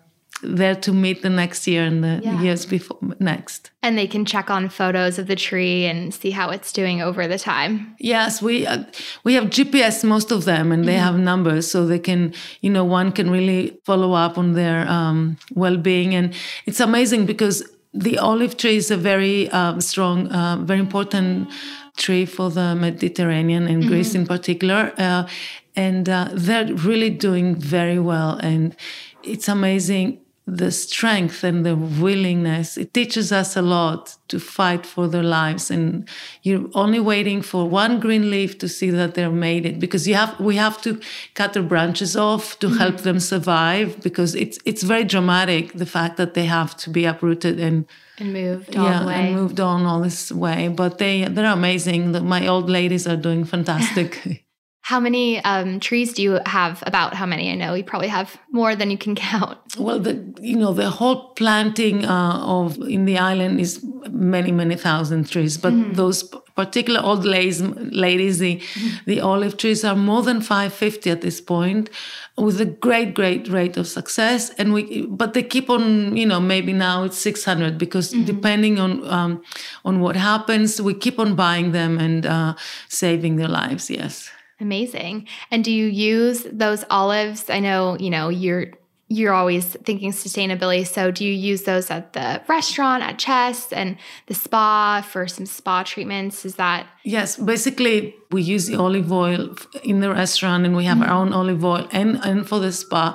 there 0.45 0.75
to 0.77 0.93
meet 0.93 1.23
the 1.23 1.31
next 1.31 1.67
year 1.67 1.85
and 1.85 2.05
the 2.05 2.21
yeah. 2.23 2.41
years 2.41 2.67
before 2.67 2.99
next. 3.19 3.71
And 3.83 3.99
they 3.99 4.07
can 4.07 4.25
check 4.25 4.51
on 4.51 4.69
photos 4.69 5.19
of 5.19 5.27
the 5.27 5.37
tree 5.37 5.87
and 5.87 6.13
see 6.15 6.31
how 6.31 6.51
it's 6.51 6.73
doing 6.73 7.03
over 7.03 7.27
the 7.27 7.39
time. 7.39 7.95
Yes, 7.99 8.41
we 8.41 8.67
uh, 8.67 8.85
we 9.25 9.35
have 9.35 9.45
GPS 9.45 10.05
most 10.05 10.31
of 10.31 10.45
them, 10.45 10.73
and 10.73 10.85
they 10.85 10.95
mm-hmm. 10.95 11.05
have 11.05 11.19
numbers, 11.19 11.71
so 11.71 11.87
they 11.87 11.99
can 11.99 12.33
you 12.61 12.71
know 12.71 12.85
one 12.85 13.13
can 13.13 13.31
really 13.31 13.79
follow 13.85 14.13
up 14.13 14.39
on 14.39 14.53
their 14.53 14.89
um, 14.89 15.37
well 15.55 15.77
being, 15.77 16.15
and 16.15 16.35
it's 16.67 16.81
amazing 16.81 17.27
because 17.27 17.63
the 17.93 18.19
olive 18.19 18.57
tree 18.57 18.77
is 18.77 18.91
a 18.91 18.97
very 18.97 19.49
uh, 19.51 19.79
strong, 19.81 20.29
uh, 20.29 20.57
very 20.57 20.81
important 20.81 21.49
tree 21.97 22.27
for 22.27 22.51
the 22.51 22.75
Mediterranean 22.75 23.69
and 23.69 23.83
mm-hmm. 23.83 23.91
Greece 23.91 24.15
in 24.17 24.27
particular. 24.27 24.93
Uh, 24.99 25.29
and 25.77 26.09
uh, 26.09 26.29
they're 26.33 26.73
really 26.75 27.11
doing 27.11 27.55
very 27.55 27.99
well. 27.99 28.37
And 28.39 28.77
it's 29.23 29.49
amazing 29.49 30.21
the 30.47 30.71
strength 30.71 31.43
and 31.43 31.65
the 31.65 31.75
willingness. 31.75 32.77
It 32.77 32.93
teaches 32.93 33.33
us 33.33 33.57
a 33.57 33.63
lot 33.63 34.17
to 34.29 34.39
fight 34.39 34.85
for 34.85 35.09
their 35.09 35.23
lives. 35.23 35.71
And 35.71 36.07
you're 36.43 36.69
only 36.75 37.01
waiting 37.01 37.41
for 37.41 37.69
one 37.69 37.99
green 37.99 38.31
leaf 38.31 38.59
to 38.59 38.69
see 38.69 38.91
that 38.91 39.15
they're 39.15 39.31
made 39.31 39.65
it 39.65 39.81
because 39.81 40.07
you 40.07 40.15
have 40.15 40.39
we 40.39 40.57
have 40.57 40.83
to 40.83 41.01
cut 41.33 41.55
their 41.55 41.63
branches 41.63 42.15
off 42.15 42.59
to 42.59 42.67
mm-hmm. 42.67 42.77
help 42.77 42.99
them 42.99 43.21
survive 43.21 44.03
because 44.03 44.35
it's 44.35 44.59
it's 44.67 44.83
very 44.83 45.05
dramatic 45.05 45.73
the 45.73 45.87
fact 45.87 46.19
that 46.19 46.35
they 46.35 46.45
have 46.45 46.77
to 46.77 46.91
be 46.91 47.07
uprooted 47.07 47.59
and 47.59 47.87
and 48.19 48.33
moved 48.33 48.77
all 48.77 48.85
yeah, 48.85 49.07
way. 49.07 49.15
and 49.15 49.35
moved 49.35 49.61
on 49.61 49.87
all 49.87 50.01
this 50.01 50.31
way. 50.31 50.69
But 50.69 50.99
they 50.99 51.25
they're 51.25 51.53
amazing. 51.53 52.13
My 52.27 52.47
old 52.47 52.69
ladies 52.69 53.07
are 53.07 53.17
doing 53.17 53.45
fantastic. 53.47 54.44
How 54.85 55.01
many 55.01 55.43
um, 55.45 55.81
trees 55.81 56.13
do 56.13 56.23
you 56.23 56.41
have? 56.45 56.85
About 56.87 57.15
how 57.15 57.25
many? 57.25 57.51
I 57.51 57.55
know 57.55 57.73
you 57.73 57.83
probably 57.83 58.09
have 58.09 58.37
more 58.53 58.77
than 58.77 58.91
you 58.91 58.99
can 58.99 59.15
count. 59.33 59.59
Well, 59.79 59.99
the 59.99 60.15
you 60.43 60.57
know 60.57 60.75
the 60.75 60.91
whole 60.91 61.33
planting 61.41 62.05
uh, 62.05 62.39
of 62.45 62.77
in 62.97 63.07
the 63.07 63.17
island 63.17 63.61
is 63.61 63.83
many 64.11 64.53
many 64.53 64.77
thousand 64.77 65.31
trees, 65.31 65.57
but 65.57 65.73
mm-hmm. 65.73 65.95
those 65.95 66.23
particular 66.55 67.01
old 67.01 67.25
ladies, 67.25 67.63
ladies 67.63 68.41
the 68.41 68.57
mm-hmm. 68.57 68.97
the 69.07 69.21
olive 69.21 69.57
trees 69.57 69.87
are 69.87 69.97
more 69.97 70.23
than 70.23 70.43
five 70.43 70.75
fifty 70.75 71.11
at 71.11 71.23
this 71.23 71.41
point, 71.41 71.89
with 72.37 72.61
a 72.61 72.67
great 72.67 73.15
great 73.15 73.49
rate 73.49 73.79
of 73.79 73.87
success. 73.87 74.51
And 74.59 74.75
we 74.75 75.07
but 75.07 75.33
they 75.33 75.45
keep 75.45 75.71
on 75.71 76.15
you 76.15 76.27
know 76.27 76.41
maybe 76.41 76.75
now 76.75 77.05
it's 77.05 77.17
six 77.17 77.43
hundred 77.43 77.79
because 77.79 78.13
mm-hmm. 78.13 78.25
depending 78.25 78.79
on 78.79 79.03
um, 79.09 79.43
on 79.83 80.01
what 80.01 80.15
happens, 80.15 80.79
we 80.83 80.93
keep 80.93 81.19
on 81.19 81.35
buying 81.35 81.73
them 81.73 81.99
and 81.99 82.27
uh, 82.27 82.55
saving 82.91 83.37
their 83.37 83.49
lives. 83.49 83.89
Yes. 83.89 84.31
Amazing. 84.65 85.29
And 85.51 85.63
do 85.63 85.71
you 85.71 85.87
use 85.87 86.47
those 86.51 86.87
olives? 86.89 87.51
I 87.51 87.61
know, 87.61 87.99
you 87.99 88.09
know, 88.09 88.31
you're 88.31 88.73
you're 89.09 89.35
always 89.35 89.67
thinking 89.85 90.11
sustainability. 90.11 90.87
So 90.87 91.11
do 91.11 91.23
you 91.27 91.33
use 91.33 91.65
those 91.65 91.91
at 91.91 92.15
the 92.15 92.41
restaurant, 92.49 93.03
at 93.03 93.19
Chess 93.19 93.71
and 93.71 93.99
the 94.27 94.33
spa 94.35 95.07
for 95.07 95.29
some 95.29 95.45
spa 95.45 95.83
treatments? 95.83 96.47
Is 96.47 96.55
that 96.57 96.87
Yes, 97.05 97.37
basically 97.37 98.15
we 98.31 98.41
use 98.41 98.67
the 98.67 98.77
olive 98.77 99.13
oil 99.13 99.55
in 99.83 100.01
the 100.01 100.11
restaurant 100.11 100.65
and 100.65 100.75
we 100.75 100.85
have 100.85 100.97
mm-hmm. 100.97 101.11
our 101.11 101.21
own 101.21 101.35
olive 101.35 101.63
oil 101.63 101.87
and, 101.93 102.17
and 102.25 102.49
for 102.49 102.59
the 102.59 102.73
spa. 102.73 103.15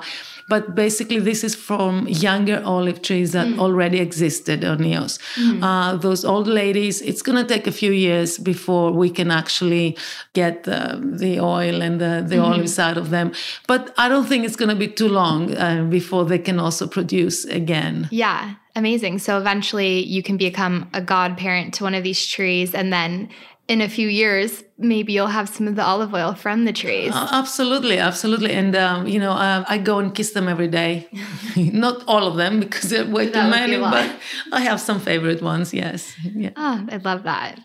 But 0.50 0.74
basically, 0.74 1.20
this 1.20 1.44
is 1.44 1.54
from 1.54 2.08
younger 2.08 2.60
olive 2.64 3.02
trees 3.02 3.30
that 3.32 3.46
mm. 3.46 3.60
already 3.60 4.00
existed 4.00 4.64
on 4.64 4.78
Ios. 4.78 5.20
Mm. 5.36 5.62
Uh, 5.62 5.96
those 5.96 6.24
old 6.24 6.48
ladies, 6.48 7.00
it's 7.02 7.22
going 7.22 7.38
to 7.38 7.54
take 7.54 7.68
a 7.68 7.72
few 7.72 7.92
years 7.92 8.36
before 8.36 8.90
we 8.90 9.10
can 9.10 9.30
actually 9.30 9.96
get 10.34 10.64
the, 10.64 11.00
the 11.00 11.38
oil 11.38 11.80
and 11.80 12.00
the, 12.00 12.24
the 12.26 12.34
mm-hmm. 12.34 12.52
olives 12.52 12.80
out 12.80 12.98
of 12.98 13.10
them. 13.10 13.32
But 13.68 13.94
I 13.96 14.08
don't 14.08 14.26
think 14.26 14.44
it's 14.44 14.56
going 14.56 14.70
to 14.70 14.80
be 14.86 14.88
too 14.88 15.08
long 15.08 15.56
uh, 15.56 15.84
before 15.84 16.24
they 16.24 16.38
can 16.38 16.58
also 16.58 16.88
produce 16.88 17.44
again. 17.44 18.08
Yeah. 18.10 18.54
Amazing. 18.74 19.18
So 19.18 19.38
eventually 19.38 20.04
you 20.04 20.22
can 20.22 20.36
become 20.36 20.90
a 20.92 21.00
godparent 21.00 21.74
to 21.74 21.84
one 21.84 21.94
of 21.94 22.02
these 22.02 22.26
trees 22.26 22.74
and 22.74 22.92
then 22.92 23.28
in 23.70 23.80
a 23.80 23.88
few 23.88 24.08
years, 24.08 24.64
maybe 24.78 25.12
you'll 25.12 25.28
have 25.28 25.48
some 25.48 25.68
of 25.68 25.76
the 25.76 25.84
olive 25.84 26.12
oil 26.12 26.34
from 26.34 26.64
the 26.64 26.72
trees. 26.72 27.12
Uh, 27.14 27.28
absolutely, 27.30 27.98
absolutely. 27.98 28.52
And, 28.52 28.74
um, 28.74 29.06
you 29.06 29.20
know, 29.20 29.30
uh, 29.30 29.64
I 29.68 29.78
go 29.78 30.00
and 30.00 30.12
kiss 30.12 30.32
them 30.32 30.48
every 30.48 30.66
day. 30.66 31.08
Not 31.56 32.02
all 32.08 32.26
of 32.26 32.34
them 32.36 32.58
because 32.58 32.90
they're 32.90 33.06
way 33.06 33.30
too 33.30 33.48
many, 33.48 33.78
but 33.78 34.10
I 34.50 34.62
have 34.62 34.80
some 34.80 34.98
favorite 34.98 35.40
ones, 35.40 35.72
yes. 35.72 36.12
Yeah. 36.24 36.50
Oh, 36.56 36.84
I 36.90 36.96
love 36.96 37.22
that. 37.22 37.60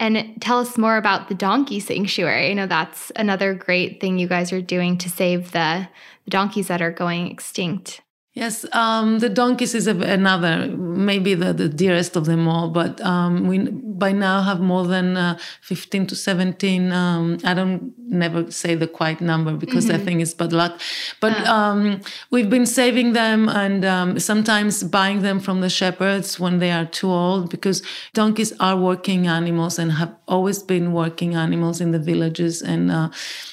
And 0.00 0.40
tell 0.40 0.60
us 0.60 0.78
more 0.78 0.96
about 0.96 1.28
the 1.28 1.34
donkey 1.34 1.78
sanctuary. 1.78 2.50
I 2.50 2.54
know 2.54 2.66
that's 2.66 3.12
another 3.14 3.52
great 3.52 4.00
thing 4.00 4.18
you 4.18 4.28
guys 4.28 4.50
are 4.50 4.62
doing 4.62 4.96
to 4.96 5.10
save 5.10 5.52
the, 5.52 5.88
the 6.24 6.30
donkeys 6.30 6.68
that 6.68 6.80
are 6.80 6.92
going 6.92 7.30
extinct. 7.30 8.00
Yes, 8.38 8.64
um, 8.72 9.18
the 9.18 9.28
donkeys 9.28 9.74
is 9.74 9.88
another, 9.88 10.68
maybe 10.68 11.34
the, 11.34 11.52
the 11.52 11.68
dearest 11.68 12.14
of 12.14 12.26
them 12.26 12.46
all. 12.46 12.68
But 12.68 13.00
um, 13.00 13.48
we 13.48 13.58
by 13.98 14.12
now 14.12 14.42
have 14.42 14.60
more 14.60 14.86
than 14.86 15.16
uh, 15.16 15.38
15 15.62 16.06
to 16.06 16.14
17. 16.14 16.92
Um, 16.92 17.38
I 17.42 17.52
don't 17.52 17.92
never 17.98 18.48
say 18.52 18.76
the 18.76 18.86
quite 18.86 19.20
number 19.20 19.54
because 19.54 19.86
mm-hmm. 19.86 20.00
I 20.00 20.04
think 20.04 20.22
it's 20.22 20.34
bad 20.34 20.52
luck. 20.52 20.80
But 21.20 21.34
um, 21.48 22.00
we've 22.30 22.48
been 22.48 22.66
saving 22.66 23.12
them 23.12 23.48
and 23.48 23.84
um, 23.84 24.20
sometimes 24.20 24.84
buying 24.84 25.22
them 25.22 25.40
from 25.40 25.60
the 25.60 25.68
shepherds 25.68 26.38
when 26.38 26.60
they 26.60 26.70
are 26.70 26.84
too 26.84 27.10
old 27.10 27.50
because 27.50 27.82
donkeys 28.14 28.52
are 28.60 28.76
working 28.76 29.26
animals 29.26 29.80
and 29.80 29.90
have 29.92 30.14
always 30.28 30.62
been 30.62 30.92
working 30.92 31.34
animals 31.34 31.80
in 31.80 31.90
the 31.90 31.98
villages 31.98 32.62
and 32.62 32.92
uh, 32.92 33.10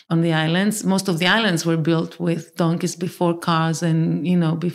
on 0.10 0.22
the 0.22 0.34
islands. 0.34 0.84
Most 0.84 1.08
of 1.08 1.18
the 1.18 1.26
islands 1.26 1.66
were 1.66 1.78
built 1.78 2.20
with 2.20 2.56
donkeys 2.56 2.96
before 2.96 3.36
cars 3.36 3.82
and, 3.82 4.28
you 4.28 4.38
know, 4.38 4.56
before 4.56 4.75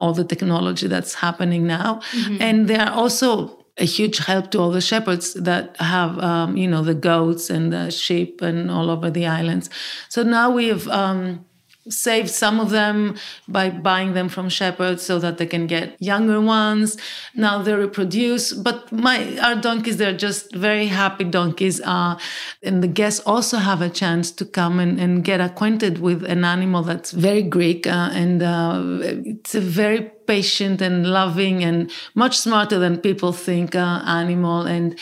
all 0.00 0.12
the 0.12 0.24
technology 0.24 0.86
that's 0.86 1.14
happening 1.14 1.66
now. 1.66 2.00
Mm-hmm. 2.12 2.36
And 2.40 2.68
they 2.68 2.78
are 2.78 2.92
also 2.92 3.64
a 3.78 3.84
huge 3.84 4.18
help 4.18 4.50
to 4.50 4.58
all 4.58 4.70
the 4.70 4.80
shepherds 4.80 5.34
that 5.34 5.76
have, 5.78 6.18
um, 6.18 6.56
you 6.56 6.68
know, 6.68 6.82
the 6.82 6.94
goats 6.94 7.50
and 7.50 7.72
the 7.72 7.90
sheep 7.90 8.40
and 8.40 8.70
all 8.70 8.90
over 8.90 9.10
the 9.10 9.26
islands. 9.26 9.68
So 10.08 10.22
now 10.22 10.50
we 10.50 10.68
have 10.68 10.88
um, 10.88 11.44
saved 11.88 12.30
some 12.30 12.60
of 12.60 12.70
them 12.70 13.16
by 13.48 13.70
buying 13.70 14.14
them 14.14 14.28
from 14.28 14.48
shepherds 14.48 15.02
so 15.02 15.18
that 15.18 15.38
they 15.38 15.46
can 15.46 15.66
get 15.66 15.96
younger 16.00 16.40
ones. 16.40 16.96
Now 17.34 17.62
they 17.62 17.74
reproduce, 17.74 18.52
but 18.52 18.90
my 18.92 19.38
our 19.38 19.56
donkeys 19.56 19.96
they're 19.96 20.16
just 20.16 20.54
very 20.54 20.86
happy 20.86 21.24
donkeys. 21.24 21.80
Uh, 21.80 22.18
and 22.62 22.82
the 22.82 22.88
guests 22.88 23.20
also 23.20 23.58
have 23.58 23.80
a 23.82 23.90
chance 23.90 24.30
to 24.32 24.44
come 24.44 24.78
and, 24.80 25.00
and 25.00 25.24
get 25.24 25.40
acquainted 25.40 25.98
with 25.98 26.24
an 26.24 26.44
animal 26.44 26.82
that's 26.82 27.12
very 27.12 27.42
Greek 27.42 27.86
uh, 27.86 28.10
and 28.12 28.42
uh, 28.42 28.80
it's 29.24 29.54
a 29.54 29.60
very 29.60 30.10
patient 30.26 30.82
and 30.82 31.06
loving 31.06 31.62
and 31.62 31.90
much 32.14 32.38
smarter 32.38 32.78
than 32.78 32.98
people 32.98 33.32
think 33.32 33.74
uh, 33.74 34.02
animal 34.06 34.62
and 34.62 34.98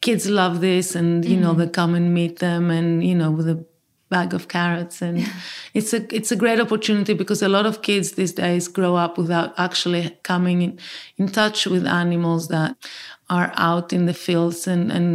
kids 0.00 0.28
love 0.28 0.60
this 0.60 0.94
and 0.94 1.24
you 1.24 1.36
mm-hmm. 1.36 1.44
know 1.44 1.54
they 1.54 1.68
come 1.68 1.94
and 1.94 2.12
meet 2.12 2.38
them 2.40 2.70
and 2.70 3.06
you 3.06 3.14
know 3.14 3.30
with 3.30 3.48
a 3.48 3.64
bag 4.12 4.34
of 4.34 4.46
carrots. 4.48 5.02
And 5.02 5.18
yeah. 5.18 5.32
it's 5.78 5.92
a 5.92 6.00
it's 6.14 6.32
a 6.32 6.36
great 6.36 6.60
opportunity 6.60 7.14
because 7.14 7.42
a 7.42 7.48
lot 7.48 7.66
of 7.66 7.80
kids 7.88 8.12
these 8.12 8.34
days 8.44 8.68
grow 8.68 8.94
up 9.04 9.18
without 9.18 9.50
actually 9.56 10.04
coming 10.22 10.62
in, 10.62 10.78
in 11.16 11.28
touch 11.28 11.66
with 11.66 11.84
animals 11.86 12.48
that 12.48 12.76
are 13.28 13.50
out 13.56 13.92
in 13.92 14.06
the 14.06 14.14
fields 14.14 14.68
and 14.68 14.92
and 14.92 15.10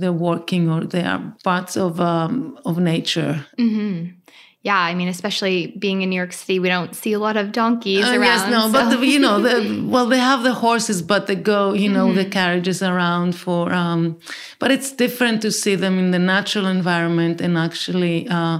they're 0.00 0.20
working 0.30 0.70
or 0.70 0.84
they 0.84 1.04
are 1.12 1.22
parts 1.42 1.76
of 1.76 2.00
um, 2.00 2.58
of 2.64 2.78
nature. 2.78 3.46
Mm-hmm 3.58 4.25
yeah, 4.66 4.80
I 4.80 4.96
mean, 4.96 5.06
especially 5.06 5.68
being 5.78 6.02
in 6.02 6.10
New 6.10 6.16
York 6.16 6.32
City, 6.32 6.58
we 6.58 6.68
don't 6.68 6.92
see 6.92 7.12
a 7.12 7.20
lot 7.20 7.36
of 7.36 7.52
donkeys 7.52 8.04
uh, 8.04 8.08
around. 8.08 8.22
Yes, 8.22 8.50
no, 8.50 8.62
so. 8.66 8.72
but 8.72 8.84
the, 8.90 9.06
you 9.06 9.20
know, 9.20 9.40
the, 9.40 9.86
well, 9.92 10.06
they 10.06 10.18
have 10.18 10.42
the 10.42 10.54
horses, 10.54 11.02
but 11.02 11.28
they 11.28 11.36
go, 11.36 11.72
you 11.72 11.88
know, 11.88 12.06
mm-hmm. 12.08 12.16
the 12.16 12.24
carriages 12.24 12.82
around 12.82 13.36
for. 13.36 13.72
Um, 13.72 14.18
but 14.58 14.72
it's 14.72 14.90
different 14.90 15.40
to 15.42 15.52
see 15.52 15.76
them 15.76 16.00
in 16.00 16.10
the 16.10 16.18
natural 16.18 16.66
environment 16.66 17.40
and 17.40 17.56
actually. 17.56 18.28
Uh, 18.28 18.58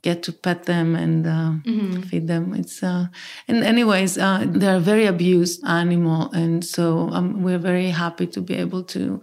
get 0.00 0.24
to 0.24 0.32
pet 0.32 0.64
them 0.64 0.96
and 0.96 1.24
uh, 1.28 1.52
mm-hmm. 1.62 2.00
feed 2.00 2.26
them. 2.26 2.54
It's 2.54 2.82
uh, 2.82 3.06
and 3.46 3.62
anyways, 3.62 4.18
uh, 4.18 4.44
they're 4.48 4.78
a 4.78 4.80
very 4.80 5.06
abused 5.06 5.64
animal, 5.64 6.28
and 6.32 6.64
so 6.64 7.08
um, 7.10 7.44
we're 7.44 7.64
very 7.72 7.90
happy 7.90 8.26
to 8.26 8.40
be 8.40 8.54
able 8.54 8.82
to 8.94 9.22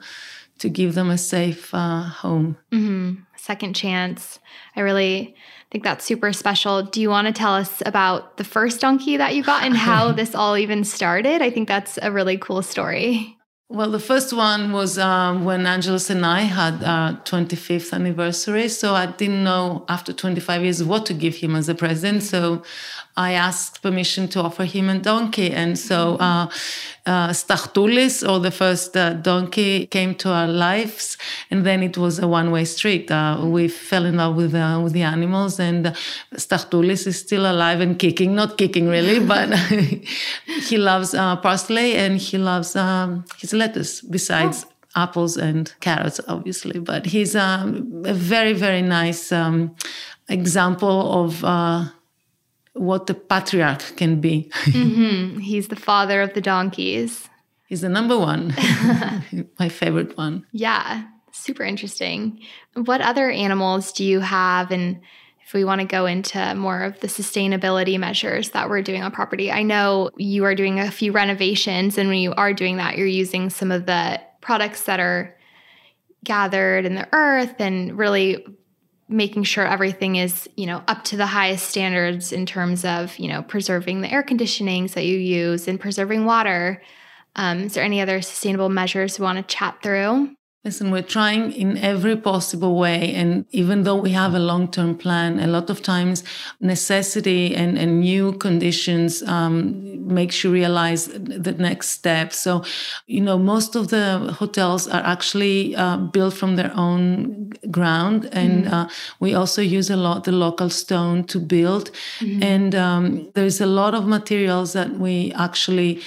to 0.60 0.70
give 0.70 0.96
them 0.96 1.10
a 1.10 1.18
safe 1.18 1.74
uh, 1.74 2.04
home. 2.04 2.58
Mm-hmm. 2.72 3.22
Second 3.36 3.76
chance. 3.76 4.40
I 4.76 4.82
really 4.82 5.36
think 5.72 5.84
that's 5.84 6.06
super 6.06 6.34
special. 6.34 6.84
Do 6.84 7.02
you 7.02 7.10
want 7.10 7.28
to 7.28 7.34
tell 7.34 7.54
us 7.54 7.82
about 7.86 8.38
the 8.38 8.44
first 8.44 8.82
donkey 8.82 9.18
that 9.18 9.36
you 9.36 9.44
got 9.44 9.64
and 9.64 9.76
how 9.76 10.12
this 10.20 10.36
all 10.36 10.58
even 10.58 10.84
started? 10.84 11.42
I 11.42 11.50
think 11.50 11.68
that's 11.68 11.98
a 12.02 12.12
really 12.12 12.38
cool 12.38 12.62
story. 12.62 13.38
Well, 13.72 13.92
the 13.92 14.00
first 14.00 14.34
one 14.34 14.72
was 14.72 14.98
um, 14.98 15.46
when 15.46 15.68
Angelos 15.68 16.10
and 16.10 16.26
I 16.26 16.42
had 16.42 16.84
our 16.84 17.14
25th 17.22 17.94
anniversary. 17.94 18.68
So 18.68 18.96
I 18.96 19.06
didn't 19.06 19.44
know 19.44 19.86
after 19.88 20.12
25 20.12 20.64
years 20.64 20.84
what 20.84 21.06
to 21.06 21.14
give 21.14 21.36
him 21.36 21.56
as 21.56 21.70
a 21.70 21.76
present. 21.76 22.24
So 22.24 22.64
I 23.20 23.34
asked 23.34 23.82
permission 23.82 24.30
to 24.30 24.42
offer 24.42 24.64
him 24.64 24.88
a 24.88 24.98
donkey. 24.98 25.52
And 25.52 25.78
so 25.78 26.16
uh, 26.16 26.48
uh, 27.06 27.30
Startoulis, 27.32 28.24
or 28.28 28.40
the 28.40 28.50
first 28.50 28.96
uh, 28.96 29.12
donkey, 29.14 29.88
came 29.88 30.16
to 30.16 30.30
our 30.30 30.48
lives. 30.48 31.18
And 31.52 31.66
then 31.66 31.84
it 31.84 31.98
was 31.98 32.20
a 32.20 32.30
one 32.30 32.50
way 32.50 32.64
street. 32.64 33.12
Uh, 33.12 33.42
we 33.44 33.68
fell 33.68 34.06
in 34.06 34.16
love 34.16 34.38
with, 34.38 34.56
uh, 34.56 34.80
with 34.82 34.94
the 34.94 35.02
animals. 35.02 35.60
And 35.60 35.88
Startoulis 36.36 37.08
is 37.08 37.20
still 37.20 37.46
alive 37.46 37.82
and 37.82 38.00
kicking. 38.00 38.36
Not 38.36 38.58
kicking 38.58 38.88
really, 38.88 39.20
but 39.34 39.54
he 40.70 40.78
loves 40.78 41.14
uh, 41.14 41.36
parsley 41.36 41.98
and 41.98 42.18
he 42.22 42.38
loves 42.38 42.74
um, 42.78 43.26
his 43.38 43.54
lettuce 43.54 44.02
besides. 44.02 44.66
Oh 44.66 44.74
apples 44.96 45.38
and 45.38 45.72
carrots, 45.82 46.20
obviously. 46.28 46.80
But 46.80 47.06
he's 47.06 47.36
um, 47.36 48.04
a 48.06 48.14
very, 48.14 48.54
very 48.54 48.82
nice 48.82 49.32
um, 49.32 49.76
example 50.28 51.24
of 51.24 51.46
uh, 51.46 51.86
what 52.80 53.08
the 53.08 53.14
patriarch 53.14 53.98
can 53.98 54.22
be. 54.22 54.50
mm-hmm. 54.64 55.40
He's 55.40 55.68
the 55.68 55.76
father 55.76 56.22
of 56.22 56.34
the 56.34 56.42
donkeys. 56.42 57.28
He's 57.68 57.82
the 57.82 57.90
number 57.90 58.18
one, 58.18 58.56
my 59.60 59.70
favorite 59.70 60.18
one. 60.18 60.46
Yeah, 60.52 61.04
super 61.32 61.64
interesting. 61.64 62.40
What 62.74 63.02
other 63.02 63.30
animals 63.30 63.92
do 63.92 64.04
you 64.04 64.22
have? 64.22 64.72
And 64.72 65.02
if 65.46 65.54
we 65.54 65.66
want 65.66 65.82
to 65.82 65.88
go 65.88 66.06
into 66.06 66.56
more 66.56 66.82
of 66.84 67.00
the 67.02 67.08
sustainability 67.08 68.00
measures 68.00 68.52
that 68.52 68.70
we're 68.70 68.82
doing 68.82 69.04
on 69.04 69.12
property, 69.12 69.52
I 69.52 69.62
know 69.62 70.10
you 70.16 70.46
are 70.46 70.56
doing 70.56 70.80
a 70.80 70.90
few 70.90 71.12
renovations. 71.12 71.98
And 71.98 72.08
when 72.10 72.20
you 72.20 72.34
are 72.34 72.54
doing 72.54 72.78
that, 72.78 72.98
you're 72.98 73.08
using 73.08 73.50
some 73.50 73.72
of 73.72 73.86
the 73.86 74.22
products 74.42 74.84
that 74.84 75.00
are 75.00 75.38
gathered 76.24 76.86
in 76.86 76.96
the 76.96 77.08
earth 77.12 77.56
and 77.60 77.98
really 77.98 78.46
making 79.10 79.44
sure 79.44 79.68
everything 79.68 80.16
is 80.16 80.48
you 80.56 80.66
know 80.66 80.84
up 80.88 81.04
to 81.04 81.18
the 81.18 81.26
highest 81.26 81.68
standards 81.68 82.32
in 82.32 82.46
terms 82.46 82.86
of 82.86 83.18
you 83.18 83.28
know 83.28 83.42
preserving 83.42 84.02
the 84.02 84.12
air 84.12 84.24
conditionings 84.24 84.94
that 84.94 85.06
you 85.06 85.18
use 85.18 85.68
and 85.68 85.80
preserving 85.80 86.26
water. 86.26 86.82
Um, 87.36 87.62
is 87.62 87.74
there 87.74 87.84
any 87.84 88.02
other 88.02 88.22
sustainable 88.22 88.70
measures 88.70 89.20
we 89.20 89.24
want 89.24 89.38
to 89.38 89.56
chat 89.56 89.82
through 89.82 90.36
Listen, 90.70 90.92
we're 90.92 91.02
trying 91.02 91.52
in 91.54 91.80
every 91.80 92.16
possible 92.16 92.76
way. 92.76 93.12
And 93.16 93.44
even 93.50 93.86
though 93.86 93.96
we 93.96 94.12
have 94.12 94.36
a 94.36 94.40
long 94.52 94.68
term 94.68 94.96
plan, 94.96 95.40
a 95.40 95.48
lot 95.48 95.72
of 95.72 95.82
times 95.82 96.24
necessity 96.60 97.56
and, 97.56 97.76
and 97.76 98.02
new 98.02 98.34
conditions 98.34 99.24
um, 99.24 100.08
makes 100.14 100.44
you 100.44 100.52
realize 100.52 101.08
the 101.08 101.54
next 101.54 101.90
step. 101.90 102.34
So, 102.34 102.64
you 103.08 103.20
know, 103.20 103.40
most 103.40 103.76
of 103.76 103.88
the 103.88 104.36
hotels 104.38 104.88
are 104.88 105.02
actually 105.02 105.76
uh, 105.76 105.98
built 105.98 106.36
from 106.36 106.56
their 106.56 106.72
own 106.76 107.50
ground. 107.72 108.30
And 108.32 108.66
mm 108.66 108.70
uh, 108.70 108.88
we 109.20 109.34
also 109.34 109.62
use 109.62 109.90
a 109.90 109.96
lot 109.96 110.24
the 110.26 110.32
local 110.32 110.70
stone 110.70 111.24
to 111.24 111.40
build. 111.40 111.90
mm 112.20 112.44
And 112.44 112.76
um, 112.76 113.04
there's 113.34 113.60
a 113.62 113.66
lot 113.82 113.94
of 113.96 114.06
materials 114.06 114.74
that 114.74 114.90
we 115.06 115.34
actually 115.34 116.02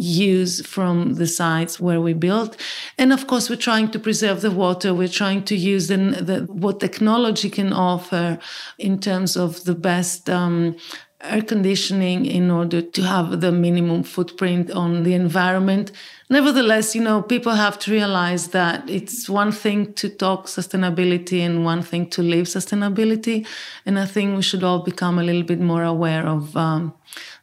use 0.00 0.66
from 0.66 1.14
the 1.14 1.26
sites 1.26 1.78
where 1.78 2.00
we 2.00 2.14
built. 2.14 2.56
And 2.96 3.12
of 3.12 3.26
course, 3.26 3.50
we're 3.50 3.56
trying 3.56 3.90
to 3.90 3.98
preserve 3.98 4.40
the 4.40 4.50
water. 4.50 4.94
We're 4.94 5.08
trying 5.08 5.44
to 5.44 5.56
use 5.56 5.88
the, 5.88 5.96
the 5.96 6.40
what 6.52 6.80
technology 6.80 7.50
can 7.50 7.72
offer 7.72 8.38
in 8.78 8.98
terms 8.98 9.36
of 9.36 9.64
the 9.64 9.74
best 9.74 10.30
um, 10.30 10.76
air 11.20 11.42
conditioning 11.42 12.24
in 12.24 12.50
order 12.50 12.80
to 12.80 13.02
have 13.02 13.42
the 13.42 13.52
minimum 13.52 14.02
footprint 14.02 14.70
on 14.70 15.02
the 15.02 15.12
environment. 15.12 15.92
Nevertheless, 16.32 16.94
you 16.94 17.02
know, 17.02 17.22
people 17.22 17.54
have 17.54 17.76
to 17.80 17.90
realize 17.90 18.48
that 18.48 18.88
it's 18.88 19.28
one 19.28 19.50
thing 19.50 19.92
to 19.94 20.08
talk 20.08 20.46
sustainability 20.46 21.40
and 21.40 21.64
one 21.64 21.82
thing 21.82 22.08
to 22.10 22.22
live 22.22 22.46
sustainability. 22.46 23.44
And 23.84 23.98
I 23.98 24.06
think 24.06 24.36
we 24.36 24.42
should 24.42 24.62
all 24.62 24.78
become 24.78 25.18
a 25.18 25.24
little 25.24 25.42
bit 25.42 25.58
more 25.58 25.82
aware 25.82 26.24
of 26.24 26.56
um, 26.56 26.94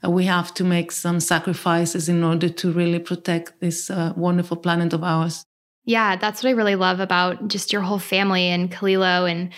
that 0.01 0.11
we 0.11 0.23
have 0.23 0.53
to 0.53 0.63
make 0.63 0.93
some 0.93 1.19
sacrifices 1.19 2.07
in 2.07 2.23
order 2.23 2.47
to 2.47 2.71
really 2.71 2.99
protect 2.99 3.59
this 3.59 3.89
uh, 3.89 4.13
wonderful 4.15 4.55
planet 4.55 4.93
of 4.93 5.03
ours. 5.03 5.43
Yeah, 5.83 6.15
that's 6.15 6.41
what 6.41 6.49
I 6.49 6.53
really 6.53 6.75
love 6.75 7.01
about 7.01 7.49
just 7.49 7.73
your 7.73 7.81
whole 7.81 7.99
family 7.99 8.47
and 8.47 8.71
Calilo 8.71 9.29
and 9.29 9.49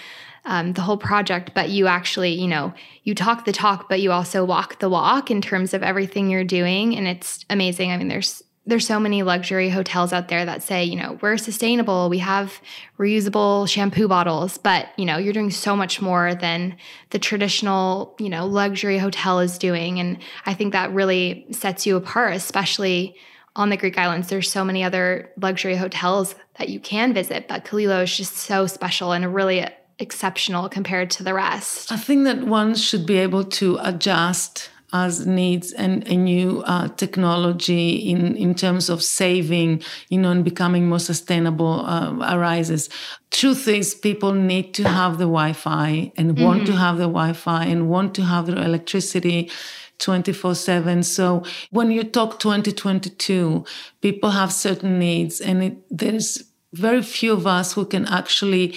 um, 0.46 0.74
the 0.74 0.82
whole 0.82 0.98
project, 0.98 1.52
but 1.54 1.70
you 1.70 1.86
actually, 1.86 2.32
you 2.32 2.48
know, 2.48 2.74
you 3.04 3.14
talk 3.14 3.46
the 3.46 3.52
talk, 3.52 3.90
but 3.90 4.00
you 4.00 4.12
also 4.12 4.44
walk 4.44 4.80
the 4.80 4.90
walk 4.90 5.30
in 5.30 5.40
terms 5.40 5.76
of 5.76 5.84
everything 5.84 6.32
you're 6.32 6.44
doing. 6.44 6.96
And 6.96 7.08
it's 7.08 7.46
amazing. 7.52 7.92
I 7.92 7.98
mean, 7.98 8.08
there's 8.08 8.42
there's 8.70 8.86
so 8.86 9.00
many 9.00 9.24
luxury 9.24 9.70
hotels 9.70 10.14
out 10.14 10.28
there 10.28 10.46
that 10.46 10.64
say, 10.64 10.84
you 10.84 10.96
know, 10.96 11.18
we're 11.22 11.38
sustainable, 11.38 12.10
we 12.10 12.20
have 12.20 12.62
reusable 12.98 13.68
shampoo 13.68 14.08
bottles, 14.08 14.58
but 14.58 14.90
you 14.98 15.06
know, 15.06 15.18
you're 15.18 15.34
doing 15.34 15.52
so 15.52 15.76
much 15.76 16.02
more 16.02 16.36
than 16.36 16.78
the 17.10 17.20
traditional, 17.20 18.16
you 18.20 18.30
know, 18.30 18.46
luxury 18.46 18.98
hotel 18.98 19.40
is 19.40 19.58
doing. 19.58 20.00
And 20.00 20.20
I 20.46 20.54
think 20.54 20.74
that 20.74 20.94
really 20.94 21.48
sets 21.52 21.86
you 21.86 21.96
apart, 21.96 22.36
especially 22.36 23.16
on 23.56 23.70
the 23.70 23.78
Greek 23.78 23.98
islands. 23.98 24.30
There's 24.30 24.50
so 24.50 24.64
many 24.64 24.84
other 24.84 25.32
luxury 25.42 25.76
hotels 25.76 26.36
that 26.60 26.70
you 26.70 26.80
can 26.80 27.14
visit, 27.14 27.48
but 27.48 27.66
Calilo 27.66 28.04
is 28.04 28.16
just 28.16 28.38
so 28.38 28.68
special 28.68 29.12
and 29.12 29.34
really 29.34 29.66
exceptional 30.00 30.70
compared 30.70 31.12
to 31.12 31.24
the 31.24 31.34
rest? 31.34 31.92
I 31.92 31.98
think 31.98 32.24
that 32.24 32.46
one 32.46 32.76
should 32.76 33.06
be 33.06 33.18
able 33.18 33.44
to 33.44 33.78
adjust 33.82 34.70
as 34.94 35.26
needs 35.26 35.72
and 35.74 36.08
a 36.08 36.16
new 36.16 36.62
uh, 36.66 36.88
technology 36.90 37.96
in, 38.10 38.36
in 38.36 38.56
terms 38.56 38.90
of 38.90 39.04
saving, 39.04 39.82
you 40.10 40.18
know, 40.18 40.32
and 40.32 40.44
becoming 40.44 40.88
more 40.88 41.00
sustainable 41.00 41.86
uh, 41.86 42.36
arises. 42.36 42.90
Truth 43.32 43.68
is, 43.68 43.94
people 43.94 44.34
need 44.34 44.74
to 44.76 44.88
have 44.88 45.14
the 45.14 45.26
Wi-Fi 45.26 46.12
and 46.18 46.32
mm-hmm. 46.32 46.44
want 46.44 46.66
to 46.68 46.74
have 46.74 46.98
the 46.98 47.04
Wi-Fi 47.04 47.66
and 47.66 47.90
want 47.90 48.16
to 48.16 48.24
have 48.24 48.48
their 48.48 48.58
electricity 48.58 49.52
24 50.00 50.56
7. 50.56 51.04
So 51.04 51.44
when 51.72 51.92
you 51.92 52.04
talk 52.04 52.40
2022, 52.40 53.66
people 54.02 54.32
have 54.32 54.52
certain 54.52 54.98
needs 54.98 55.40
and 55.42 55.64
it, 55.64 55.78
there's 55.90 56.44
very 56.74 57.02
few 57.02 57.34
of 57.34 57.48
us 57.48 57.74
who 57.74 57.86
can 57.86 58.06
actually 58.08 58.76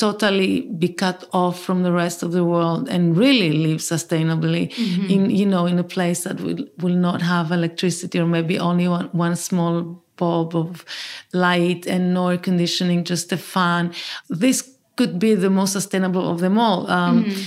totally 0.00 0.62
be 0.62 0.88
cut 0.88 1.28
off 1.34 1.62
from 1.62 1.82
the 1.82 1.92
rest 1.92 2.22
of 2.22 2.32
the 2.32 2.42
world 2.42 2.88
and 2.88 3.18
really 3.18 3.52
live 3.52 3.80
sustainably 3.80 4.72
mm-hmm. 4.72 5.10
in 5.14 5.30
you 5.30 5.44
know 5.44 5.66
in 5.66 5.78
a 5.78 5.84
place 5.84 6.24
that 6.24 6.40
will, 6.40 6.64
will 6.78 6.96
not 7.08 7.20
have 7.20 7.52
electricity 7.52 8.18
or 8.18 8.26
maybe 8.26 8.58
only 8.58 8.88
one, 8.88 9.08
one 9.12 9.36
small 9.36 10.02
bulb 10.16 10.56
of 10.56 10.86
light 11.34 11.86
and 11.86 12.14
no 12.14 12.28
air 12.28 12.38
conditioning 12.38 13.04
just 13.04 13.30
a 13.30 13.36
fan 13.36 13.92
this 14.30 14.58
could 14.96 15.18
be 15.18 15.34
the 15.34 15.50
most 15.50 15.72
sustainable 15.72 16.30
of 16.30 16.40
them 16.40 16.58
all 16.58 16.90
um, 16.90 17.24
mm-hmm. 17.24 17.42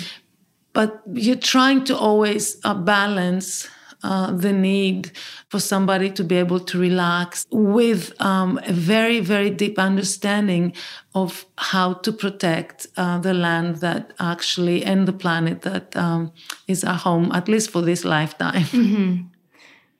but 0.73 1.01
you're 1.11 1.47
trying 1.55 1.83
to 1.83 1.97
always 1.97 2.57
uh, 2.63 2.75
balance 2.75 3.67
uh, 4.03 4.31
the 4.31 4.51
need 4.51 5.11
for 5.49 5.59
somebody 5.59 6.09
to 6.11 6.23
be 6.23 6.35
able 6.35 6.59
to 6.59 6.77
relax 6.79 7.45
with 7.51 8.13
um, 8.21 8.59
a 8.65 8.73
very, 8.73 9.19
very 9.19 9.49
deep 9.49 9.79
understanding 9.79 10.73
of 11.15 11.45
how 11.57 11.93
to 11.93 12.11
protect 12.11 12.87
uh, 12.97 13.17
the 13.19 13.33
land 13.33 13.77
that 13.77 14.13
actually 14.19 14.83
and 14.83 15.07
the 15.07 15.13
planet 15.13 15.61
that 15.61 15.95
um, 15.95 16.31
is 16.67 16.83
our 16.83 16.97
home, 16.97 17.31
at 17.33 17.47
least 17.47 17.69
for 17.71 17.81
this 17.81 18.03
lifetime. 18.05 18.63
Mm-hmm. 18.83 19.27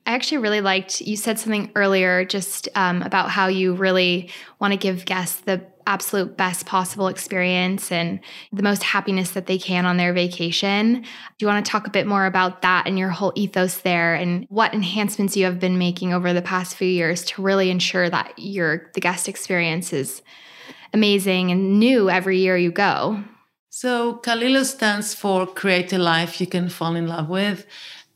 I 0.06 0.12
actually 0.12 0.38
really 0.38 0.60
liked 0.60 1.00
you 1.00 1.16
said 1.16 1.38
something 1.38 1.72
earlier 1.74 2.26
just 2.26 2.68
um, 2.74 3.02
about 3.02 3.30
how 3.30 3.46
you 3.46 3.74
really 3.74 4.30
want 4.58 4.72
to 4.72 4.76
give 4.76 5.06
guests 5.06 5.40
the 5.40 5.64
absolute 5.86 6.36
best 6.36 6.66
possible 6.66 7.08
experience 7.08 7.92
and 7.92 8.20
the 8.52 8.62
most 8.62 8.82
happiness 8.82 9.30
that 9.32 9.46
they 9.46 9.58
can 9.58 9.86
on 9.86 9.96
their 9.96 10.12
vacation. 10.12 11.02
Do 11.02 11.08
you 11.40 11.46
want 11.46 11.64
to 11.64 11.70
talk 11.70 11.86
a 11.86 11.90
bit 11.90 12.06
more 12.06 12.26
about 12.26 12.62
that 12.62 12.86
and 12.86 12.98
your 12.98 13.10
whole 13.10 13.32
ethos 13.34 13.78
there 13.78 14.14
and 14.14 14.46
what 14.48 14.74
enhancements 14.74 15.36
you 15.36 15.44
have 15.44 15.58
been 15.58 15.78
making 15.78 16.12
over 16.12 16.32
the 16.32 16.42
past 16.42 16.76
few 16.76 16.88
years 16.88 17.24
to 17.24 17.42
really 17.42 17.70
ensure 17.70 18.08
that 18.10 18.32
your 18.38 18.90
the 18.94 19.00
guest 19.00 19.28
experience 19.28 19.92
is 19.92 20.22
amazing 20.92 21.50
and 21.50 21.78
new 21.78 22.08
every 22.08 22.38
year 22.38 22.56
you 22.56 22.70
go? 22.70 23.22
So 23.70 24.20
Calilo 24.22 24.64
stands 24.64 25.14
for 25.14 25.46
create 25.46 25.92
a 25.92 25.98
life 25.98 26.40
you 26.40 26.46
can 26.46 26.68
fall 26.68 26.94
in 26.94 27.08
love 27.08 27.28
with. 27.28 27.66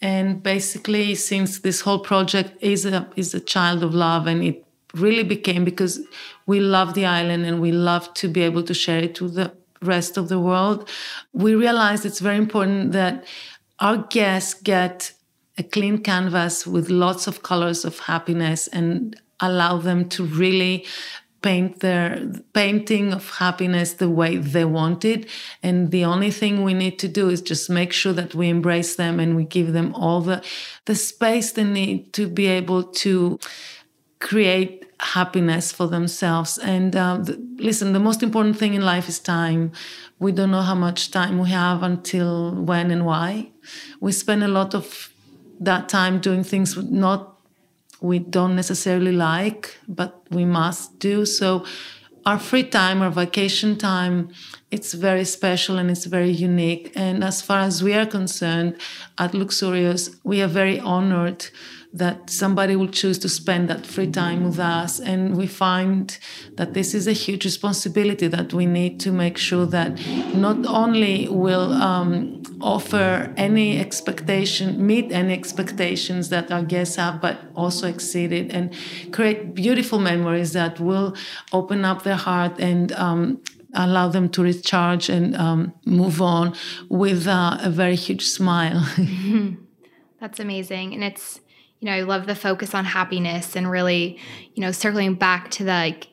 And 0.01 0.41
basically, 0.41 1.17
since 1.17 1.59
this 1.59 1.81
whole 1.81 1.99
project 1.99 2.63
is 2.63 2.87
a 2.87 3.11
is 3.17 3.35
a 3.35 3.41
child 3.41 3.83
of 3.83 3.93
love 3.93 4.29
and 4.29 4.45
it 4.45 4.65
really 4.99 5.23
became 5.23 5.65
because 5.65 6.01
we 6.47 6.61
love 6.61 6.95
the 6.95 7.07
island 7.07 7.45
and 7.45 7.61
we 7.61 7.73
love 7.73 8.13
to 8.15 8.29
be 8.29 8.43
able 8.43 8.63
to 8.65 8.75
share 8.75 8.99
it 8.99 9.15
to 9.17 9.29
the 9.29 9.53
rest 9.83 10.17
of 10.17 10.29
the 10.29 10.41
world. 10.41 10.89
We 11.33 11.55
realized 11.55 12.05
it's 12.05 12.21
very 12.21 12.39
important 12.39 12.93
that 12.93 13.25
our 13.79 13.99
guests 13.99 14.55
get 14.55 15.13
a 15.57 15.63
clean 15.63 15.99
canvas 15.99 16.67
with 16.67 16.89
lots 16.91 17.27
of 17.27 17.43
colors 17.43 17.85
of 17.85 17.99
happiness 18.01 18.69
and 18.69 19.21
allow 19.41 19.79
them 19.79 20.09
to 20.09 20.25
really 20.25 20.85
paint 21.43 21.81
their 21.81 22.33
painting 22.53 23.13
of 23.13 23.31
happiness 23.31 23.95
the 23.95 24.11
way 24.11 24.37
they 24.37 24.65
want 24.65 25.05
it 25.05 25.29
and 25.63 25.93
the 25.93 26.05
only 26.05 26.33
thing 26.33 26.65
we 26.65 26.75
need 26.75 26.99
to 26.99 27.07
do 27.07 27.29
is 27.29 27.41
just 27.41 27.71
make 27.71 27.93
sure 27.93 28.13
that 28.13 28.35
we 28.35 28.49
embrace 28.49 28.97
them 28.97 29.21
and 29.21 29.37
we 29.37 29.45
give 29.45 29.73
them 29.73 29.95
all 29.95 30.21
the 30.21 30.43
the 30.87 30.97
space 30.97 31.53
they 31.53 31.63
need 31.63 32.13
to 32.13 32.27
be 32.27 32.47
able 32.47 32.83
to 32.83 33.39
create 34.19 34.85
happiness 35.01 35.73
for 35.73 35.87
themselves. 35.87 36.59
And 36.59 36.95
um, 36.97 37.25
the, 37.25 37.41
listen, 37.57 37.93
the 37.93 38.01
most 38.01 38.23
important 38.23 38.59
thing 38.59 38.75
in 38.75 38.83
life 38.83 39.09
is 39.09 39.19
time. 39.19 39.73
We 40.19 40.33
don't 40.33 40.51
know 40.51 40.63
how 40.63 40.75
much 40.75 41.11
time 41.11 41.39
we 41.39 41.51
have 41.51 41.83
until 41.83 42.55
when 42.55 42.91
and 42.91 43.07
why. 43.07 43.51
We 44.01 44.13
spend 44.13 44.43
a 44.43 44.49
lot 44.49 44.75
of 44.75 45.13
that 45.61 45.89
time 45.89 46.21
doing 46.21 46.45
things 46.45 46.77
not 46.77 47.39
we 48.01 48.19
don't 48.19 48.55
necessarily 48.55 49.13
like, 49.13 49.77
but 49.89 50.23
we 50.31 50.45
must 50.45 50.99
do. 50.99 51.27
So 51.27 51.65
our 52.25 52.39
free 52.39 52.65
time, 52.65 53.03
our 53.03 53.11
vacation 53.11 53.77
time, 53.77 54.31
it's 54.71 54.93
very 54.95 55.25
special 55.25 55.79
and 55.79 55.91
it's 55.91 56.05
very 56.05 56.31
unique. 56.31 56.93
And 56.95 57.25
as 57.25 57.43
far 57.43 57.61
as 57.61 57.83
we 57.83 57.95
are 57.95 58.07
concerned 58.07 58.77
at 59.19 59.35
Luxurious, 59.35 60.11
we 60.25 60.43
are 60.43 60.49
very 60.49 60.79
honored 60.79 61.47
that 61.93 62.29
somebody 62.29 62.77
will 62.77 62.89
choose 62.89 63.19
to 63.19 63.29
spend 63.29 63.71
that 63.71 63.87
free 63.87 64.11
time 64.11 64.45
with 64.45 64.59
us. 64.59 65.01
And 65.01 65.37
we 65.37 65.47
find 65.47 66.17
that 66.57 66.75
this 66.75 66.95
is 66.95 67.07
a 67.07 67.13
huge 67.13 67.45
responsibility 67.45 68.29
that 68.29 68.53
we 68.53 68.67
need 68.67 69.01
to 69.01 69.13
make 69.13 69.39
sure 69.39 69.65
that 69.67 69.99
not 70.35 70.67
only 70.67 71.29
will 71.29 71.73
um, 71.73 72.43
offer 72.61 73.33
any 73.37 73.81
expectation, 73.81 74.87
meet 74.87 75.11
any 75.13 75.33
expectations 75.33 76.29
that 76.29 76.53
our 76.53 76.63
guests 76.63 76.97
have, 76.97 77.23
but 77.23 77.39
also 77.55 77.89
exceed 77.89 78.33
it 78.33 78.53
and 78.53 78.75
create 79.11 79.55
beautiful 79.55 79.99
memories 79.99 80.53
that 80.53 80.79
will 80.79 81.17
open 81.53 81.85
up 81.85 82.03
their 82.03 82.17
heart 82.17 82.59
and 82.59 82.93
um, 82.93 83.41
allow 83.75 84.09
them 84.09 84.29
to 84.29 84.43
recharge 84.43 85.09
and 85.09 85.35
um, 85.37 85.73
move 85.87 86.21
on 86.21 86.55
with 86.89 87.27
uh, 87.27 87.59
a 87.61 87.71
very 87.71 87.97
huge 87.97 88.27
smile. 88.27 88.87
That's 90.21 90.41
amazing. 90.41 90.95
And 90.95 91.05
it's 91.05 91.41
you 91.81 91.87
know, 91.87 91.93
I 91.93 92.03
love 92.03 92.27
the 92.27 92.35
focus 92.35 92.75
on 92.75 92.85
happiness 92.85 93.57
and 93.57 93.71
really, 93.71 94.19
you 94.55 94.61
know, 94.61 94.73
circling 94.73 95.15
back 95.15 95.51
to 95.53 95.65
the 95.65 95.71
like 95.71 96.09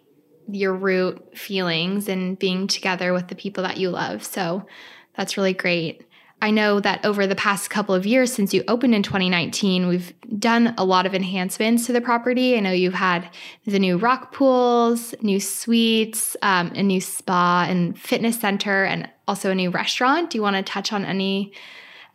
your 0.47 0.73
root 0.73 1.38
feelings 1.38 2.08
and 2.08 2.38
being 2.38 2.67
together 2.67 3.13
with 3.13 3.28
the 3.30 3.36
people 3.36 3.63
that 3.63 3.78
you 3.78 3.89
love. 3.89 4.23
So 4.23 4.65
that's 5.17 5.38
really 5.38 5.54
great. 5.54 6.06
I 6.41 6.51
know 6.51 6.80
that 6.82 7.04
over 7.06 7.25
the 7.25 7.36
past 7.36 7.69
couple 7.69 7.95
of 7.95 8.06
years 8.06 8.32
since 8.32 8.54
you 8.54 8.63
opened 8.67 8.93
in 8.93 9.01
2019, 9.01 9.88
we've 9.88 10.13
done 10.38 10.75
a 10.78 10.86
lot 10.86 11.06
of 11.06 11.15
enhancements 11.15 11.86
to 11.88 11.93
the 11.93 12.01
property. 12.01 12.56
I 12.56 12.60
know 12.60 12.71
you've 12.71 12.93
had 12.93 13.28
the 13.65 13.80
new 13.80 13.97
rock 13.97 14.34
pools, 14.34 15.15
new 15.21 15.39
suites, 15.39 16.36
um, 16.41 16.73
a 16.75 16.84
new 16.84 17.01
spa 17.01 17.65
and 17.67 17.97
fitness 17.97 18.39
center, 18.39 18.84
and 18.84 19.10
also 19.28 19.49
a 19.49 19.56
new 19.56 19.71
restaurant. 19.71 20.30
Do 20.30 20.38
you 20.38 20.41
want 20.41 20.58
to 20.58 20.62
touch 20.62 20.93
on 20.93 21.06
any 21.06 21.54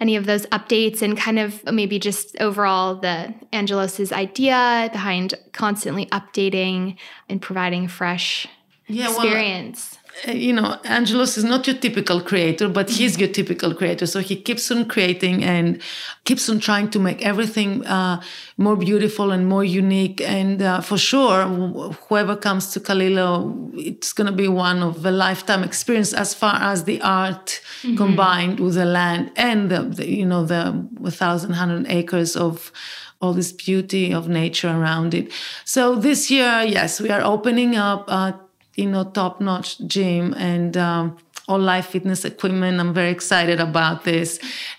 any 0.00 0.16
of 0.16 0.26
those 0.26 0.46
updates 0.46 1.02
and 1.02 1.16
kind 1.16 1.38
of 1.38 1.62
maybe 1.64 1.98
just 1.98 2.36
overall 2.40 2.94
the 2.96 3.34
Angelos's 3.52 4.12
idea 4.12 4.88
behind 4.92 5.34
constantly 5.52 6.06
updating 6.06 6.96
and 7.28 7.40
providing 7.40 7.86
fresh 7.86 8.46
yeah, 8.86 9.10
experience. 9.10 9.90
Well, 9.92 9.99
you 10.28 10.52
know, 10.52 10.78
Angelos 10.84 11.36
is 11.38 11.44
not 11.44 11.66
your 11.66 11.76
typical 11.76 12.20
creator, 12.20 12.68
but 12.68 12.90
he's 12.90 13.18
your 13.18 13.28
typical 13.28 13.74
creator. 13.74 14.06
So 14.06 14.20
he 14.20 14.36
keeps 14.36 14.70
on 14.70 14.86
creating 14.86 15.44
and 15.44 15.80
keeps 16.24 16.48
on 16.48 16.60
trying 16.60 16.90
to 16.90 16.98
make 16.98 17.22
everything 17.22 17.86
uh, 17.86 18.20
more 18.58 18.76
beautiful 18.76 19.30
and 19.30 19.46
more 19.48 19.64
unique. 19.64 20.20
And 20.20 20.60
uh, 20.60 20.80
for 20.80 20.98
sure, 20.98 21.44
whoever 22.08 22.36
comes 22.36 22.72
to 22.72 22.80
Calilo, 22.80 23.70
it's 23.74 24.12
going 24.12 24.26
to 24.26 24.32
be 24.32 24.48
one 24.48 24.82
of 24.82 25.04
a 25.06 25.10
lifetime 25.10 25.62
experience 25.62 26.12
as 26.12 26.34
far 26.34 26.56
as 26.56 26.84
the 26.84 27.00
art 27.00 27.60
mm-hmm. 27.82 27.96
combined 27.96 28.60
with 28.60 28.74
the 28.74 28.84
land 28.84 29.32
and 29.36 29.70
the, 29.70 29.82
the 29.82 30.08
you 30.08 30.26
know 30.26 30.44
the 30.44 30.72
1,100 30.98 31.86
acres 31.88 32.36
of 32.36 32.72
all 33.20 33.32
this 33.32 33.52
beauty 33.52 34.12
of 34.12 34.28
nature 34.28 34.68
around 34.68 35.14
it. 35.14 35.30
So 35.64 35.94
this 35.94 36.30
year, 36.30 36.62
yes, 36.62 37.00
we 37.00 37.10
are 37.10 37.22
opening 37.22 37.76
up. 37.76 38.04
Uh, 38.08 38.32
you 38.74 38.87
know, 38.87 39.04
top 39.04 39.40
notch 39.40 39.78
gym 39.87 40.35
and 40.35 40.76
um, 40.76 41.16
all 41.50 41.59
life 41.59 41.87
fitness 41.87 42.24
equipment. 42.24 42.78
I'm 42.80 42.94
very 42.94 43.11
excited 43.11 43.61
about 43.61 44.04
this. 44.04 44.38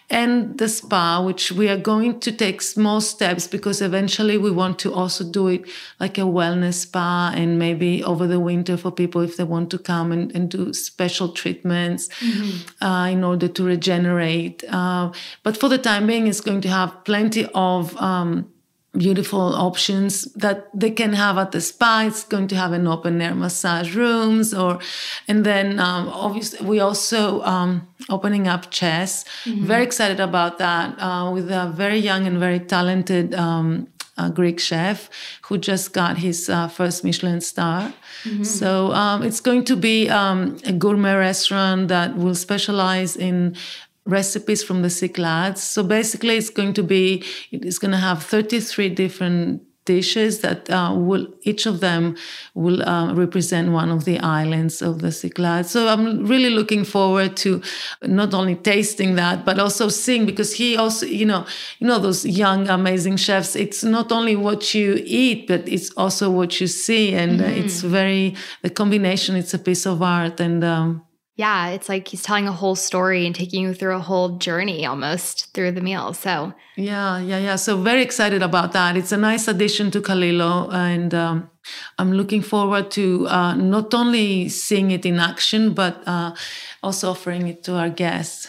And 0.09 0.57
the 0.57 0.67
spa, 0.67 1.21
which 1.21 1.51
we 1.51 1.69
are 1.69 1.77
going 1.77 2.19
to 2.21 2.31
take 2.31 2.61
small 2.61 3.01
steps 3.01 3.47
because 3.47 3.81
eventually 3.81 4.37
we 4.37 4.51
want 4.51 4.79
to 4.79 4.93
also 4.93 5.23
do 5.23 5.47
it 5.47 5.65
like 5.99 6.17
a 6.17 6.21
wellness 6.21 6.75
spa 6.75 7.33
and 7.35 7.57
maybe 7.57 8.03
over 8.03 8.27
the 8.27 8.39
winter 8.39 8.77
for 8.77 8.91
people 8.91 9.21
if 9.21 9.37
they 9.37 9.43
want 9.43 9.69
to 9.71 9.77
come 9.77 10.11
and, 10.11 10.35
and 10.35 10.49
do 10.49 10.73
special 10.73 11.29
treatments 11.29 12.09
mm-hmm. 12.19 12.83
uh, 12.83 13.07
in 13.07 13.23
order 13.23 13.47
to 13.47 13.63
regenerate. 13.63 14.63
Uh, 14.69 15.11
but 15.43 15.57
for 15.57 15.69
the 15.69 15.77
time 15.77 16.07
being, 16.07 16.27
it's 16.27 16.41
going 16.41 16.61
to 16.61 16.69
have 16.69 17.03
plenty 17.05 17.47
of 17.53 17.95
um, 17.97 18.50
beautiful 18.97 19.55
options 19.55 20.25
that 20.33 20.67
they 20.73 20.91
can 20.91 21.13
have 21.13 21.37
at 21.37 21.51
the 21.51 21.61
spa. 21.61 22.03
It's 22.07 22.23
going 22.23 22.47
to 22.49 22.55
have 22.55 22.73
an 22.73 22.87
open 22.87 23.21
air 23.21 23.33
massage 23.33 23.95
rooms, 23.95 24.53
or 24.53 24.79
and 25.27 25.45
then 25.45 25.79
um, 25.79 26.09
obviously 26.09 26.65
we 26.65 26.79
also 26.79 27.41
um, 27.43 27.87
opening 28.09 28.47
up 28.47 28.69
chess. 28.69 29.23
Mm-hmm. 29.45 29.65
Very 29.65 29.83
excited 29.83 30.19
about 30.19 30.57
that 30.57 30.99
uh, 30.99 31.31
with 31.31 31.49
a 31.51 31.71
very 31.73 31.99
young 31.99 32.27
and 32.27 32.37
very 32.37 32.59
talented. 32.59 33.33
Um, 33.35 33.87
Greek 34.35 34.59
chef 34.59 35.09
who 35.43 35.57
just 35.57 35.93
got 35.93 36.19
his 36.19 36.47
uh, 36.47 36.67
first 36.67 37.03
Michelin 37.03 37.41
star. 37.41 37.91
Mm-hmm. 38.23 38.43
So 38.43 38.91
um, 38.91 39.23
it's 39.23 39.39
going 39.39 39.63
to 39.65 39.75
be 39.75 40.09
um, 40.09 40.57
a 40.63 40.71
gourmet 40.71 41.15
restaurant 41.15 41.87
that 41.87 42.15
will 42.15 42.35
specialize 42.35 43.15
in 43.15 43.55
recipes 44.05 44.63
from 44.63 44.81
the 44.81 44.89
Cyclades. 44.89 45.61
So 45.61 45.83
basically, 45.83 46.37
it's 46.37 46.49
going 46.49 46.73
to 46.73 46.83
be 46.83 47.23
it's 47.51 47.77
going 47.77 47.91
to 47.91 47.97
have 47.97 48.23
33 48.23 48.89
different 48.89 49.61
dishes 49.85 50.41
that 50.41 50.69
uh, 50.69 50.93
will 50.95 51.27
each 51.41 51.65
of 51.65 51.79
them 51.79 52.15
will 52.53 52.87
uh, 52.87 53.13
represent 53.13 53.71
one 53.71 53.89
of 53.89 54.05
the 54.05 54.19
islands 54.19 54.81
of 54.81 55.01
the 55.01 55.11
Cyclades. 55.11 55.71
So 55.71 55.87
I'm 55.87 56.25
really 56.27 56.51
looking 56.51 56.83
forward 56.83 57.35
to 57.37 57.61
not 58.03 58.33
only 58.33 58.55
tasting 58.55 59.15
that 59.15 59.43
but 59.43 59.59
also 59.59 59.89
seeing 59.89 60.25
because 60.25 60.53
he 60.53 60.77
also 60.77 61.05
you 61.05 61.25
know 61.25 61.45
you 61.79 61.87
know 61.87 61.99
those 61.99 62.25
young 62.25 62.69
amazing 62.69 63.17
chefs. 63.17 63.55
It's 63.55 63.83
not 63.83 64.11
only 64.11 64.35
what 64.35 64.73
you 64.73 65.01
eat 65.03 65.47
but 65.47 65.67
it's 65.67 65.89
also 65.97 66.29
what 66.29 66.61
you 66.61 66.67
see 66.67 67.15
and 67.15 67.39
mm-hmm. 67.39 67.59
it's 67.59 67.81
very 67.81 68.35
the 68.61 68.69
combination. 68.69 69.35
It's 69.35 69.53
a 69.53 69.59
piece 69.59 69.85
of 69.85 70.01
art 70.01 70.39
and. 70.39 70.63
Um, 70.63 71.03
yeah, 71.41 71.69
it's 71.69 71.89
like 71.89 72.07
he's 72.07 72.21
telling 72.21 72.47
a 72.47 72.51
whole 72.51 72.75
story 72.75 73.25
and 73.25 73.33
taking 73.33 73.63
you 73.63 73.73
through 73.73 73.95
a 73.95 74.05
whole 74.09 74.29
journey 74.37 74.85
almost 74.85 75.51
through 75.55 75.71
the 75.71 75.81
meal. 75.81 76.13
So, 76.13 76.53
yeah, 76.75 77.19
yeah, 77.19 77.39
yeah. 77.39 77.55
So, 77.55 77.81
very 77.81 78.03
excited 78.03 78.43
about 78.43 78.73
that. 78.73 78.95
It's 78.95 79.11
a 79.11 79.17
nice 79.17 79.47
addition 79.47 79.89
to 79.91 80.01
Calilo. 80.01 80.71
And 80.71 81.11
um, 81.15 81.49
I'm 81.97 82.11
looking 82.13 82.43
forward 82.43 82.91
to 82.91 83.27
uh, 83.27 83.55
not 83.55 83.91
only 83.95 84.49
seeing 84.49 84.91
it 84.91 85.03
in 85.03 85.17
action, 85.17 85.73
but 85.73 86.07
uh, 86.07 86.35
also 86.83 87.09
offering 87.09 87.47
it 87.47 87.63
to 87.63 87.73
our 87.73 87.89
guests. 87.89 88.47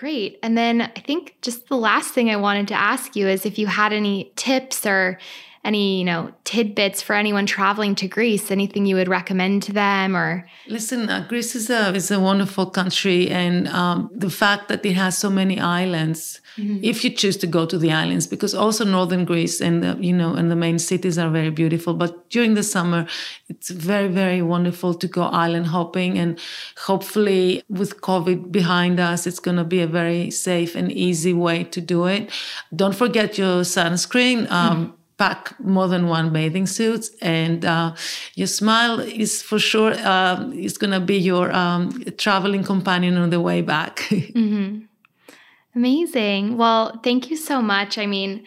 Great. 0.00 0.38
And 0.42 0.56
then 0.56 0.80
I 0.80 1.00
think 1.06 1.36
just 1.42 1.68
the 1.68 1.76
last 1.76 2.14
thing 2.14 2.30
I 2.30 2.36
wanted 2.36 2.68
to 2.68 2.74
ask 2.74 3.14
you 3.16 3.28
is 3.28 3.44
if 3.44 3.58
you 3.58 3.66
had 3.66 3.92
any 3.92 4.32
tips 4.34 4.86
or 4.86 5.18
any 5.64 5.98
you 5.98 6.04
know 6.04 6.32
tidbits 6.44 7.00
for 7.00 7.14
anyone 7.14 7.46
traveling 7.46 7.94
to 7.96 8.08
Greece? 8.08 8.50
Anything 8.50 8.86
you 8.86 8.96
would 8.96 9.08
recommend 9.08 9.62
to 9.64 9.72
them? 9.72 10.16
Or 10.16 10.46
listen, 10.68 11.08
uh, 11.08 11.26
Greece 11.28 11.54
is 11.54 11.70
a 11.70 11.94
is 11.94 12.10
a 12.10 12.20
wonderful 12.20 12.66
country, 12.66 13.30
and 13.30 13.68
um, 13.68 14.10
the 14.14 14.30
fact 14.30 14.68
that 14.68 14.84
it 14.84 14.94
has 14.94 15.18
so 15.18 15.30
many 15.30 15.58
islands. 15.58 16.40
Mm-hmm. 16.56 16.84
If 16.84 17.02
you 17.02 17.10
choose 17.10 17.36
to 17.38 17.48
go 17.48 17.66
to 17.66 17.76
the 17.76 17.90
islands, 17.90 18.28
because 18.28 18.54
also 18.54 18.84
northern 18.84 19.24
Greece 19.24 19.60
and 19.60 19.82
the, 19.82 19.96
you 20.00 20.12
know 20.12 20.34
and 20.34 20.50
the 20.50 20.56
main 20.56 20.78
cities 20.78 21.18
are 21.18 21.30
very 21.30 21.50
beautiful, 21.50 21.94
but 21.94 22.30
during 22.30 22.54
the 22.54 22.62
summer, 22.62 23.06
it's 23.48 23.70
very 23.70 24.08
very 24.08 24.42
wonderful 24.42 24.94
to 24.94 25.08
go 25.08 25.22
island 25.22 25.66
hopping, 25.66 26.18
and 26.18 26.38
hopefully 26.76 27.62
with 27.68 28.00
COVID 28.02 28.52
behind 28.52 29.00
us, 29.00 29.26
it's 29.26 29.40
going 29.40 29.56
to 29.56 29.64
be 29.64 29.80
a 29.80 29.86
very 29.86 30.30
safe 30.30 30.76
and 30.76 30.92
easy 30.92 31.32
way 31.32 31.64
to 31.64 31.80
do 31.80 32.04
it. 32.04 32.30
Don't 32.76 32.94
forget 32.94 33.38
your 33.38 33.62
sunscreen. 33.62 34.50
Um, 34.50 34.86
mm-hmm 34.86 35.00
pack 35.16 35.58
more 35.60 35.88
than 35.88 36.08
one 36.08 36.32
bathing 36.32 36.66
suit. 36.66 37.08
And 37.20 37.64
uh, 37.64 37.94
your 38.34 38.46
smile 38.46 39.00
is 39.00 39.42
for 39.42 39.58
sure 39.58 39.92
uh, 39.92 40.50
is 40.50 40.78
going 40.78 40.92
to 40.92 41.00
be 41.00 41.16
your 41.16 41.52
um, 41.52 42.04
traveling 42.18 42.64
companion 42.64 43.16
on 43.16 43.30
the 43.30 43.40
way 43.40 43.62
back. 43.62 44.08
Mm-hmm. 44.34 44.84
amazing. 45.74 46.56
Well 46.56 47.00
thank 47.04 47.30
you 47.30 47.36
so 47.36 47.62
much. 47.62 47.98
I 47.98 48.06
mean 48.06 48.44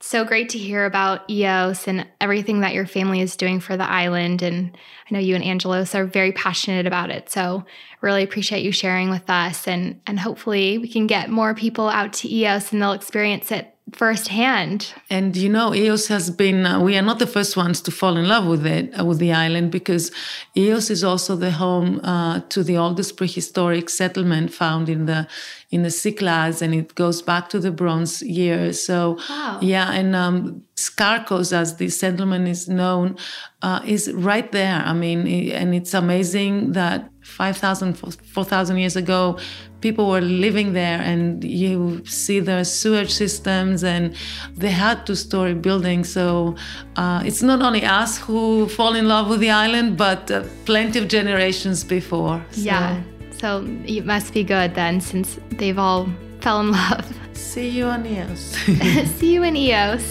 so 0.00 0.24
great 0.24 0.48
to 0.50 0.58
hear 0.58 0.84
about 0.84 1.26
Ios 1.28 1.88
and 1.88 2.06
everything 2.20 2.60
that 2.60 2.72
your 2.72 2.86
family 2.86 3.20
is 3.20 3.36
doing 3.36 3.60
for 3.60 3.76
the 3.76 3.88
island. 3.88 4.42
And 4.42 4.76
i 5.08 5.14
know 5.14 5.18
you 5.20 5.34
and 5.34 5.44
angelos 5.44 5.94
are 5.94 6.04
very 6.04 6.32
passionate 6.32 6.86
about 6.86 7.10
it. 7.10 7.30
So 7.30 7.64
really 8.00 8.22
appreciate 8.22 8.62
you 8.62 8.72
sharing 8.72 9.10
with 9.10 9.28
us 9.28 9.66
and 9.66 10.00
and 10.06 10.20
hopefully 10.20 10.78
we 10.78 10.88
can 10.88 11.06
get 11.06 11.30
more 11.30 11.54
people 11.54 11.88
out 11.88 12.12
to 12.12 12.28
Ios 12.28 12.72
and 12.72 12.80
they'll 12.80 12.92
experience 12.92 13.50
it 13.50 13.74
firsthand. 13.92 14.92
And 15.08 15.36
you 15.36 15.48
know, 15.48 15.70
Ios 15.70 16.08
has 16.08 16.30
been, 16.30 16.66
uh, 16.66 16.80
we 16.80 16.96
are 16.96 17.02
not 17.02 17.18
the 17.18 17.26
first 17.26 17.56
ones 17.56 17.80
to 17.82 17.90
fall 17.90 18.16
in 18.16 18.28
love 18.28 18.46
with 18.46 18.66
it, 18.66 18.98
uh, 18.98 19.04
with 19.04 19.18
the 19.18 19.32
island, 19.32 19.70
because 19.70 20.10
Ios 20.56 20.90
is 20.90 21.02
also 21.04 21.36
the 21.36 21.52
home 21.52 22.00
uh, 22.04 22.40
to 22.50 22.62
the 22.62 22.76
oldest 22.76 23.16
prehistoric 23.16 23.88
settlement 23.88 24.52
found 24.52 24.88
in 24.88 25.06
the 25.06 25.26
in 25.70 25.82
the 25.82 25.90
Cyclades, 25.90 26.62
and 26.62 26.74
it 26.74 26.94
goes 26.94 27.20
back 27.20 27.50
to 27.50 27.60
the 27.60 27.70
Bronze 27.70 28.22
years. 28.22 28.82
So, 28.82 29.18
wow. 29.28 29.58
yeah, 29.60 29.92
and 29.92 30.16
um, 30.16 30.62
Skarkos, 30.76 31.52
as 31.52 31.76
the 31.76 31.90
settlement 31.90 32.48
is 32.48 32.68
known, 32.70 33.18
uh, 33.60 33.80
is 33.84 34.10
right 34.14 34.50
there. 34.50 34.76
I 34.76 34.94
mean, 34.94 35.26
and 35.52 35.74
it's 35.74 35.92
amazing 35.92 36.72
that 36.72 37.10
5,000, 37.28 37.94
4,000 37.94 38.78
years 38.78 38.96
ago, 38.96 39.38
people 39.80 40.08
were 40.08 40.20
living 40.20 40.72
there 40.72 41.00
and 41.00 41.44
you 41.44 42.02
see 42.04 42.40
the 42.40 42.64
sewage 42.64 43.12
systems 43.12 43.84
and 43.84 44.14
they 44.56 44.70
had 44.70 45.06
two-story 45.06 45.54
buildings. 45.54 46.10
So 46.12 46.56
uh, 46.96 47.22
it's 47.24 47.42
not 47.42 47.62
only 47.62 47.84
us 47.84 48.18
who 48.18 48.68
fall 48.68 48.94
in 48.94 49.06
love 49.06 49.28
with 49.28 49.40
the 49.40 49.50
island 49.50 49.96
but 49.96 50.30
uh, 50.30 50.42
plenty 50.64 50.98
of 50.98 51.08
generations 51.08 51.84
before 51.84 52.44
so. 52.50 52.60
yeah. 52.60 53.02
So 53.40 53.64
it 53.86 54.04
must 54.04 54.34
be 54.34 54.42
good 54.42 54.74
then 54.74 55.00
since 55.00 55.38
they've 55.50 55.78
all 55.78 56.08
fell 56.40 56.60
in 56.60 56.72
love. 56.72 57.06
See 57.34 57.68
you 57.68 57.84
on 57.84 58.02
Ios 58.04 59.06
see 59.18 59.34
you 59.34 59.44
in 59.44 59.54
Ios 59.54 60.04